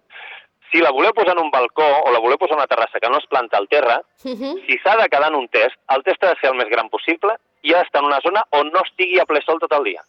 si 0.71 0.77
la 0.81 0.91
voleu 0.91 1.13
posar 1.13 1.33
en 1.37 1.43
un 1.43 1.49
balcó 1.51 1.85
o 2.05 2.11
la 2.11 2.19
voleu 2.19 2.37
posar 2.37 2.53
en 2.53 2.59
una 2.61 2.67
terrassa 2.67 2.99
que 2.99 3.09
no 3.09 3.17
es 3.17 3.25
planta 3.27 3.57
al 3.57 3.67
terra, 3.67 4.01
Mhm. 4.23 4.65
si 4.67 4.77
s'ha 4.79 4.95
de 4.97 5.09
quedar 5.09 5.29
en 5.29 5.35
un 5.35 5.47
test, 5.49 5.75
el 5.89 6.03
test 6.03 6.23
ha 6.23 6.29
de 6.33 6.39
ser 6.39 6.49
el 6.51 6.55
més 6.57 6.69
gran 6.69 6.89
possible 6.89 7.35
i 7.63 7.73
ha 7.73 7.79
d'estar 7.79 7.99
en 8.01 8.05
una 8.07 8.21
zona 8.21 8.43
on 8.51 8.71
no 8.71 8.81
estigui 8.85 9.19
a 9.19 9.25
ple 9.25 9.41
sol 9.41 9.59
tot 9.59 9.71
el 9.73 9.83
dia. 9.83 10.01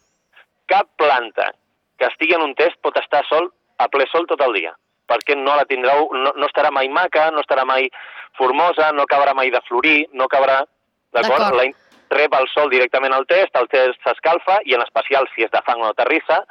Cap 0.67 0.87
planta 0.97 1.53
que 1.99 2.07
estigui 2.07 2.35
en 2.35 2.43
un 2.43 2.55
test 2.55 2.77
pot 2.81 2.97
estar 2.97 3.25
sol 3.27 3.51
a 3.79 3.89
ple 3.89 4.07
sol 4.13 4.27
tot 4.27 4.41
el 4.43 4.53
dia, 4.53 4.75
perquè 5.09 5.37
no 5.37 5.57
la 5.57 5.65
tindreu, 5.65 6.11
no, 6.13 6.33
no 6.37 6.47
estarà 6.47 6.71
mai 6.71 6.89
maca, 6.89 7.31
no 7.31 7.41
estarà 7.41 7.65
mai 7.65 7.91
formosa, 8.39 8.93
no 8.93 9.03
acabarà 9.03 9.35
mai 9.35 9.51
de 9.51 9.61
florir, 9.63 10.07
no 10.13 10.25
acabarà... 10.25 10.65
D'acord. 11.13 11.43
Rep 12.11 12.35
el 12.35 12.47
sol 12.49 12.71
directament 12.71 13.13
al 13.15 13.25
test, 13.27 13.55
el 13.57 13.67
test 13.69 14.01
s'escalfa 14.07 14.61
i 14.65 14.75
en 14.75 14.83
especial 14.83 15.29
si 15.35 15.43
és 15.43 15.51
de 15.51 15.61
fang 15.63 15.81
o 15.83 15.87
de 15.91 15.95
terrissa, 15.95 16.45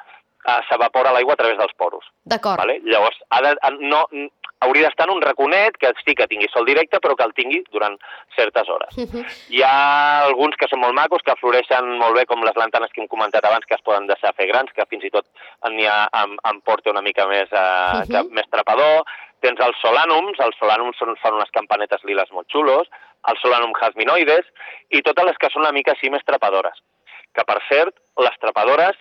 eh, 0.50 0.66
s'evapora 0.70 1.12
l'aigua 1.16 1.34
a 1.34 1.40
través 1.42 1.58
dels 1.58 1.74
poros. 1.78 2.06
D'acord. 2.26 2.60
Vale? 2.62 2.80
Llavors, 2.84 3.18
ha 3.30 3.42
de, 3.42 3.56
no, 3.80 4.06
hauria 4.66 4.88
d'estar 4.90 5.08
en 5.08 5.14
un 5.16 5.22
raconet 5.24 5.78
que 5.80 5.92
sí 6.04 6.16
que 6.16 6.28
tingui 6.28 6.50
sol 6.52 6.66
directe, 6.68 7.00
però 7.00 7.16
que 7.16 7.24
el 7.24 7.34
tingui 7.34 7.62
durant 7.72 7.96
certes 8.36 8.68
hores. 8.70 8.98
Mhm. 8.98 9.24
Hi 9.56 9.62
ha 9.64 10.26
alguns 10.26 10.58
que 10.60 10.68
són 10.68 10.82
molt 10.82 10.94
macos, 10.98 11.22
que 11.24 11.36
floreixen 11.40 11.98
molt 11.98 12.16
bé, 12.18 12.26
com 12.26 12.44
les 12.44 12.56
lantanes 12.56 12.92
que 12.92 13.02
hem 13.02 13.08
comentat 13.08 13.46
abans, 13.46 13.66
que 13.66 13.76
es 13.76 13.82
poden 13.82 14.08
deixar 14.08 14.34
fer 14.36 14.48
grans, 14.48 14.72
que 14.76 14.86
fins 14.90 15.04
i 15.06 15.10
tot 15.10 15.26
n'hi 15.70 15.86
ha 15.88 16.10
amb, 16.12 16.40
amb 16.44 16.64
porte 16.64 16.90
una 16.92 17.02
mica 17.02 17.26
més, 17.28 17.48
eh, 17.52 18.04
Mhm. 18.10 18.32
més 18.32 18.50
trepador. 18.50 19.04
Tens 19.40 19.60
els 19.62 19.78
solanums, 19.80 20.38
els 20.40 20.58
solanums 20.60 20.98
són, 20.98 21.16
fan 21.16 21.34
unes 21.34 21.50
campanetes 21.52 22.04
liles 22.04 22.30
molt 22.32 22.48
xulos, 22.52 22.90
el 23.30 23.38
solanum 23.38 23.72
jasminoides, 23.74 24.46
i 24.90 25.02
totes 25.02 25.26
les 25.26 25.38
que 25.38 25.50
són 25.50 25.62
una 25.62 25.72
mica 25.72 25.92
així 25.94 26.10
més 26.10 26.24
trepadores. 26.26 26.78
Que, 27.34 27.46
per 27.46 27.62
cert, 27.70 27.96
les 28.18 28.38
trepadores, 28.40 28.98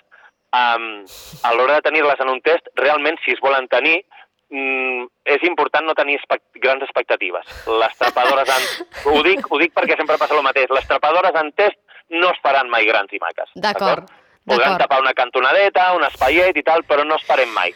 um, 0.57 0.87
a 1.43 1.55
l'hora 1.55 1.79
de 1.79 1.87
tenir-les 1.89 2.21
en 2.25 2.31
un 2.33 2.41
test, 2.45 2.71
realment, 2.81 3.19
si 3.25 3.35
es 3.35 3.43
volen 3.45 3.69
tenir, 3.73 3.99
mm, 4.51 5.09
és 5.37 5.45
important 5.49 5.87
no 5.87 5.97
tenir 5.99 6.19
expect 6.19 6.45
grans 6.63 6.85
expectatives. 6.87 7.51
Les 7.69 7.99
trepadores 7.99 8.55
en... 8.55 8.71
Ho 9.13 9.23
dic, 9.27 9.45
ho 9.51 9.61
dic 9.61 9.75
perquè 9.77 9.99
sempre 9.99 10.19
passa 10.21 10.37
el 10.37 10.47
mateix. 10.47 10.71
Les 10.75 10.89
trepadores 10.89 11.37
en 11.43 11.53
test 11.59 11.79
no 12.11 12.33
es 12.33 12.41
faran 12.43 12.71
mai 12.73 12.89
grans 12.89 13.13
i 13.13 13.21
maques. 13.23 13.53
D'acord, 13.55 14.09
Podran 14.49 14.79
tapar 14.81 15.03
una 15.03 15.13
cantonadeta, 15.13 15.93
un 15.93 16.05
espaiet 16.07 16.57
i 16.57 16.65
tal, 16.65 16.85
però 16.89 17.05
no 17.05 17.19
es 17.21 17.25
farem 17.29 17.51
mai. 17.53 17.75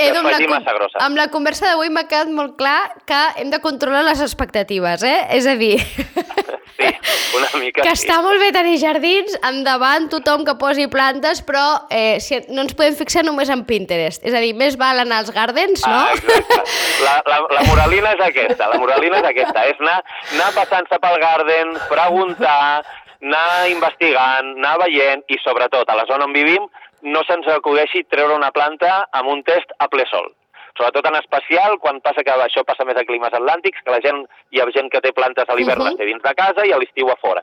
Edu, 0.00 0.18
amb 0.18 0.30
la, 0.32 0.88
amb 1.04 1.18
la 1.20 1.26
conversa 1.30 1.68
d'avui 1.68 1.90
m'ha 1.92 2.06
quedat 2.08 2.30
molt 2.32 2.56
clar 2.58 2.94
que 3.06 3.18
hem 3.42 3.52
de 3.52 3.60
controlar 3.62 4.00
les 4.06 4.22
expectatives, 4.24 5.04
eh? 5.04 5.18
És 5.36 5.46
a 5.46 5.54
dir, 5.60 5.76
Sí, 6.82 7.38
una 7.38 7.50
mica 7.62 7.82
que 7.82 7.94
sí. 7.94 8.02
està 8.02 8.18
molt 8.24 8.42
bé 8.42 8.50
tenir 8.54 8.76
jardins, 8.82 9.36
endavant 9.48 10.08
tothom 10.12 10.44
que 10.48 10.56
posi 10.60 10.88
plantes, 10.92 11.42
però 11.46 11.64
eh, 11.90 12.18
si 12.20 12.40
no 12.50 12.64
ens 12.66 12.76
podem 12.78 12.96
fixar 12.98 13.24
només 13.26 13.52
en 13.52 13.64
Pinterest. 13.68 14.24
És 14.26 14.34
a 14.34 14.42
dir, 14.44 14.52
més 14.58 14.76
val 14.80 15.02
anar 15.02 15.22
als 15.22 15.32
gardens, 15.34 15.84
no? 15.86 16.02
Ah, 16.02 16.12
exacte. 16.16 16.60
La, 17.02 17.16
la, 17.28 17.40
la 17.56 17.64
moralina 17.68 18.12
és 18.16 18.24
aquesta, 18.26 18.68
la 18.72 18.80
moralina 18.82 19.22
és 19.22 19.30
aquesta, 19.30 19.66
és 19.70 19.80
anar, 19.82 20.00
anar 20.34 20.50
passant-se 20.58 21.00
pel 21.02 21.18
garden, 21.22 21.74
preguntar, 21.90 22.82
anar 23.22 23.70
investigant, 23.70 24.54
anar 24.58 24.78
veient 24.82 25.22
i 25.30 25.38
sobretot 25.42 25.88
a 25.88 25.98
la 25.98 26.06
zona 26.10 26.26
on 26.26 26.34
vivim 26.34 26.66
no 27.02 27.22
se'ns 27.26 27.48
acudeixi 27.50 28.04
treure 28.10 28.36
una 28.36 28.52
planta 28.54 29.02
amb 29.18 29.30
un 29.32 29.42
test 29.46 29.74
a 29.78 29.88
ple 29.90 30.06
sol. 30.10 30.30
Sobretot 30.76 31.06
en 31.06 31.16
especial 31.16 31.78
quan 31.78 32.00
passa 32.00 32.24
que 32.24 32.30
això 32.32 32.64
passa 32.64 32.84
més 32.84 32.96
a 32.96 33.04
climes 33.04 33.32
atlàntics, 33.32 33.82
que 33.84 33.90
la 33.90 34.00
gent, 34.00 34.26
hi 34.50 34.60
ha 34.60 34.70
gent 34.72 34.90
que 34.90 35.00
té 35.00 35.12
plantes 35.12 35.48
a 35.48 35.54
l'hivern, 35.54 35.80
Mhm. 35.82 35.88
les 35.88 35.96
té 35.96 36.04
dins 36.06 36.22
de 36.22 36.34
casa 36.34 36.66
i 36.66 36.72
a 36.72 36.78
l'estiu 36.78 37.10
a 37.10 37.16
fora. 37.16 37.42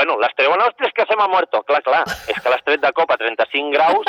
Bueno, 0.00 0.18
les 0.18 0.34
treuen, 0.34 0.58
ostres, 0.64 0.94
que 0.96 1.04
se 1.04 1.14
m'ha 1.14 1.26
muerto. 1.28 1.60
Clar, 1.68 1.82
clar, 1.84 2.06
és 2.24 2.38
que 2.40 2.48
l'has 2.48 2.62
tret 2.64 2.80
de 2.80 2.90
cop 2.96 3.10
a 3.12 3.18
35 3.20 3.74
graus, 3.74 4.06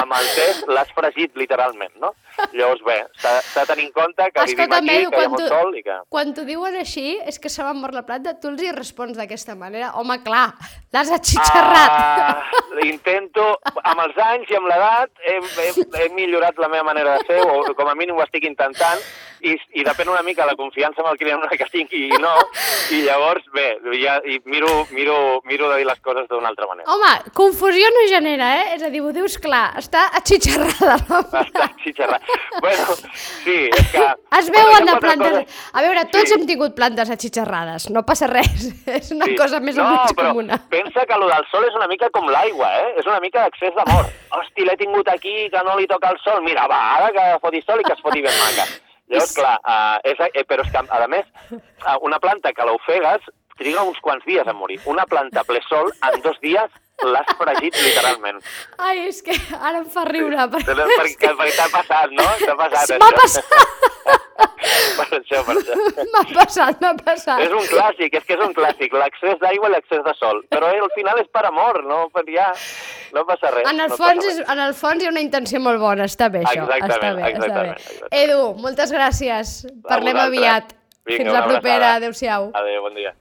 amb 0.00 0.14
el 0.16 0.30
test 0.32 0.70
l'has 0.72 0.88
fregit 0.96 1.36
literalment, 1.36 1.92
no? 2.00 2.14
Llavors, 2.54 2.80
bé, 2.86 2.96
s'ha 3.20 3.34
de 3.58 3.64
tenir 3.68 3.84
en 3.90 3.92
compte 3.98 4.30
que 4.32 4.46
vivim 4.48 4.62
Escolta'm, 4.64 4.88
aquí, 4.88 4.94
Edu, 5.02 5.10
que 5.12 5.20
hi 5.20 5.26
ha 5.26 5.32
molt 5.34 5.52
sol 5.52 5.76
i 5.76 5.84
que... 5.84 5.98
Quan 6.16 6.32
t'ho 6.32 6.46
diuen 6.48 6.78
així, 6.80 7.04
és 7.28 7.36
que 7.36 7.52
se 7.52 7.66
m'ha 7.66 7.76
mort 7.76 7.92
la 7.98 8.06
planta, 8.08 8.32
tu 8.40 8.48
els 8.48 8.64
hi 8.64 8.72
respons 8.78 9.20
d'aquesta 9.20 9.58
manera. 9.60 9.92
Home, 10.00 10.16
clar, 10.24 10.46
l'has 10.96 11.12
atxitxarrat. 11.18 12.00
Ah, 12.00 12.64
intento, 12.88 13.44
amb 13.82 14.06
els 14.06 14.16
anys 14.30 14.56
i 14.56 14.56
amb 14.56 14.72
l'edat, 14.72 15.12
he, 15.20 15.36
he, 15.66 15.70
he 16.00 16.10
millorat 16.16 16.64
la 16.64 16.72
meva 16.72 16.88
manera 16.88 17.18
de 17.20 17.28
fer, 17.28 17.42
o 17.44 17.76
com 17.76 17.92
a 17.92 17.98
mínim 17.98 18.16
ho 18.16 18.24
estic 18.24 18.48
intentant, 18.48 19.04
i, 19.40 19.56
i 19.80 19.84
depèn 19.84 20.08
una 20.08 20.22
mica 20.22 20.46
la 20.46 20.54
confiança 20.56 21.02
amb 21.02 21.10
el 21.12 21.18
client 21.18 21.42
que 21.50 21.66
tingui 21.72 22.06
i 22.08 22.18
no, 22.22 22.32
i 22.94 23.02
llavors, 23.04 23.44
bé, 23.54 23.78
ja, 24.00 24.18
i 24.24 24.38
miro, 24.44 24.86
miro, 24.90 25.40
miro 25.44 25.68
de 25.70 25.78
dir 25.78 25.86
les 25.86 26.00
coses 26.00 26.28
d'una 26.28 26.48
altra 26.48 26.66
manera. 26.66 26.88
Home, 26.92 27.12
confusió 27.34 27.88
no 27.94 28.06
genera, 28.08 28.48
eh? 28.62 28.74
És 28.76 28.82
a 28.86 28.90
dir, 28.90 29.02
ho 29.02 29.12
dius 29.12 29.36
clar, 29.42 29.72
està 29.80 30.06
atxitxarrada 30.20 30.96
la 31.08 31.20
Està 31.42 31.66
xitxarrat. 31.82 32.22
Bueno, 32.60 32.96
sí, 33.44 33.56
és 33.72 33.90
que... 33.92 34.06
Es 34.38 34.50
veuen 34.54 34.86
de 34.88 34.96
plantes... 35.00 35.32
coses- 35.32 35.62
A 35.72 35.82
veure, 35.82 36.04
tots 36.12 36.30
Sí. 36.30 36.34
hem 36.38 36.46
tingut 36.48 36.74
plantes 36.74 37.10
atxitxarrades, 37.10 37.90
no 37.90 38.02
passa 38.06 38.26
res. 38.30 38.66
És 38.98 39.10
una 39.12 39.26
Sí. 39.26 39.36
cosa 39.36 39.60
més 39.60 39.76
o 39.78 39.82
no, 39.84 39.90
menys 39.90 40.14
però 40.16 40.30
comuna. 40.32 40.58
pensa 40.70 41.04
que 41.06 41.18
lo 41.20 41.28
del 41.28 41.44
sol 41.50 41.64
és 41.68 41.74
una 41.76 41.86
mica 41.88 42.08
com 42.10 42.26
l'aigua, 42.30 42.70
eh? 42.80 42.94
És 42.98 43.06
una 43.06 43.20
mica 43.20 43.42
d'accés 43.44 43.74
d'amor. 43.76 44.06
Hosti, 44.36 44.64
l'he 44.64 44.76
tingut 44.76 45.08
aquí, 45.08 45.48
que 45.52 45.62
no 45.64 45.76
li 45.78 45.86
toca 45.86 46.10
el 46.10 46.18
sol. 46.24 46.42
Mira, 46.42 46.66
va, 46.70 46.80
ara 46.96 47.12
que 47.12 47.24
foti 47.42 47.62
sol 47.66 47.80
i 47.80 47.84
que 47.84 47.92
es 47.94 48.00
foti 48.02 48.22
ben 48.22 48.34
maca. 48.40 48.66
Llavors, 49.06 49.34
clar, 49.36 49.56
uh, 49.62 49.98
és, 50.02 50.18
eh, 50.32 50.44
però 50.48 50.64
és 50.66 50.72
que, 50.72 50.82
a 50.82 51.08
més, 51.10 51.26
uh, 51.52 51.98
una 52.02 52.18
planta 52.18 52.52
que 52.52 52.66
l'ofegues 52.66 53.28
triga 53.56 53.84
uns 53.86 54.00
quants 54.02 54.24
dies 54.26 54.46
a 54.46 54.54
morir. 54.56 54.80
Una 54.90 55.06
planta 55.06 55.44
ple 55.46 55.62
sol, 55.68 55.92
en 56.10 56.20
dos 56.24 56.40
dies 56.42 56.72
l'has 57.04 57.28
fregit 57.36 57.76
literalment. 57.84 58.38
Ai, 58.78 59.02
és 59.10 59.20
que 59.24 59.34
ara 59.60 59.82
em 59.82 59.88
fa 59.92 60.04
riure. 60.08 60.46
Perquè, 60.52 60.72
Però... 60.72 60.86
perquè, 60.96 61.32
perquè 61.36 61.56
t'ha 61.58 61.68
passat, 61.74 62.14
no? 62.16 62.26
T'ha 62.40 62.54
passat, 62.56 62.94
M'ha 63.02 63.10
passat, 63.18 63.44
per 64.96 65.06
això, 65.18 65.42
per 65.46 65.56
això. 65.60 65.76
m'ha 66.14 66.22
passat, 66.32 66.80
m'ha 66.80 66.92
passat. 67.02 67.42
És 67.44 67.52
un 67.52 67.66
clàssic, 67.68 68.16
és 68.20 68.24
que 68.28 68.36
és 68.38 68.44
un 68.46 68.54
clàssic, 68.56 68.96
l'accés 68.96 69.36
d'aigua 69.42 69.68
i 69.70 69.74
l'accés 69.76 70.02
de 70.06 70.14
sol. 70.18 70.40
Però 70.52 70.70
eh, 70.72 70.80
al 70.86 70.92
final 70.96 71.20
és 71.20 71.28
per 71.32 71.44
amor, 71.50 71.82
no, 71.84 72.06
per 72.14 72.24
ja, 72.32 72.48
no 73.16 73.26
passa 73.28 73.52
res. 73.54 73.68
En 73.68 73.80
el, 73.84 73.92
no 73.92 74.00
fons 74.00 74.22
passa 74.22 74.32
és, 74.32 74.40
res. 74.40 74.48
en 74.56 74.64
el 74.66 74.74
fons 74.80 75.02
hi 75.04 75.10
ha 75.10 75.12
una 75.12 75.24
intenció 75.26 75.60
molt 75.60 75.82
bona, 75.82 76.08
està 76.08 76.30
bé 76.32 76.42
això. 76.46 76.64
Exactament, 76.64 76.96
està 76.96 77.12
bé, 77.12 77.12
està 77.12 77.20
bé. 77.20 77.36
exactament, 77.36 77.76
exactament. 77.76 78.16
Edu, 78.24 78.40
moltes 78.64 78.96
gràcies. 78.96 79.54
Parlem 79.86 80.16
vosaltres. 80.16 80.32
aviat. 80.32 80.74
Vinga, 81.06 81.22
Fins 81.22 81.32
la 81.36 81.44
propera. 81.46 81.94
Adéu-siau. 82.00 82.50
Adéu, 82.64 82.82
bon 82.88 82.96
dia. 82.98 83.12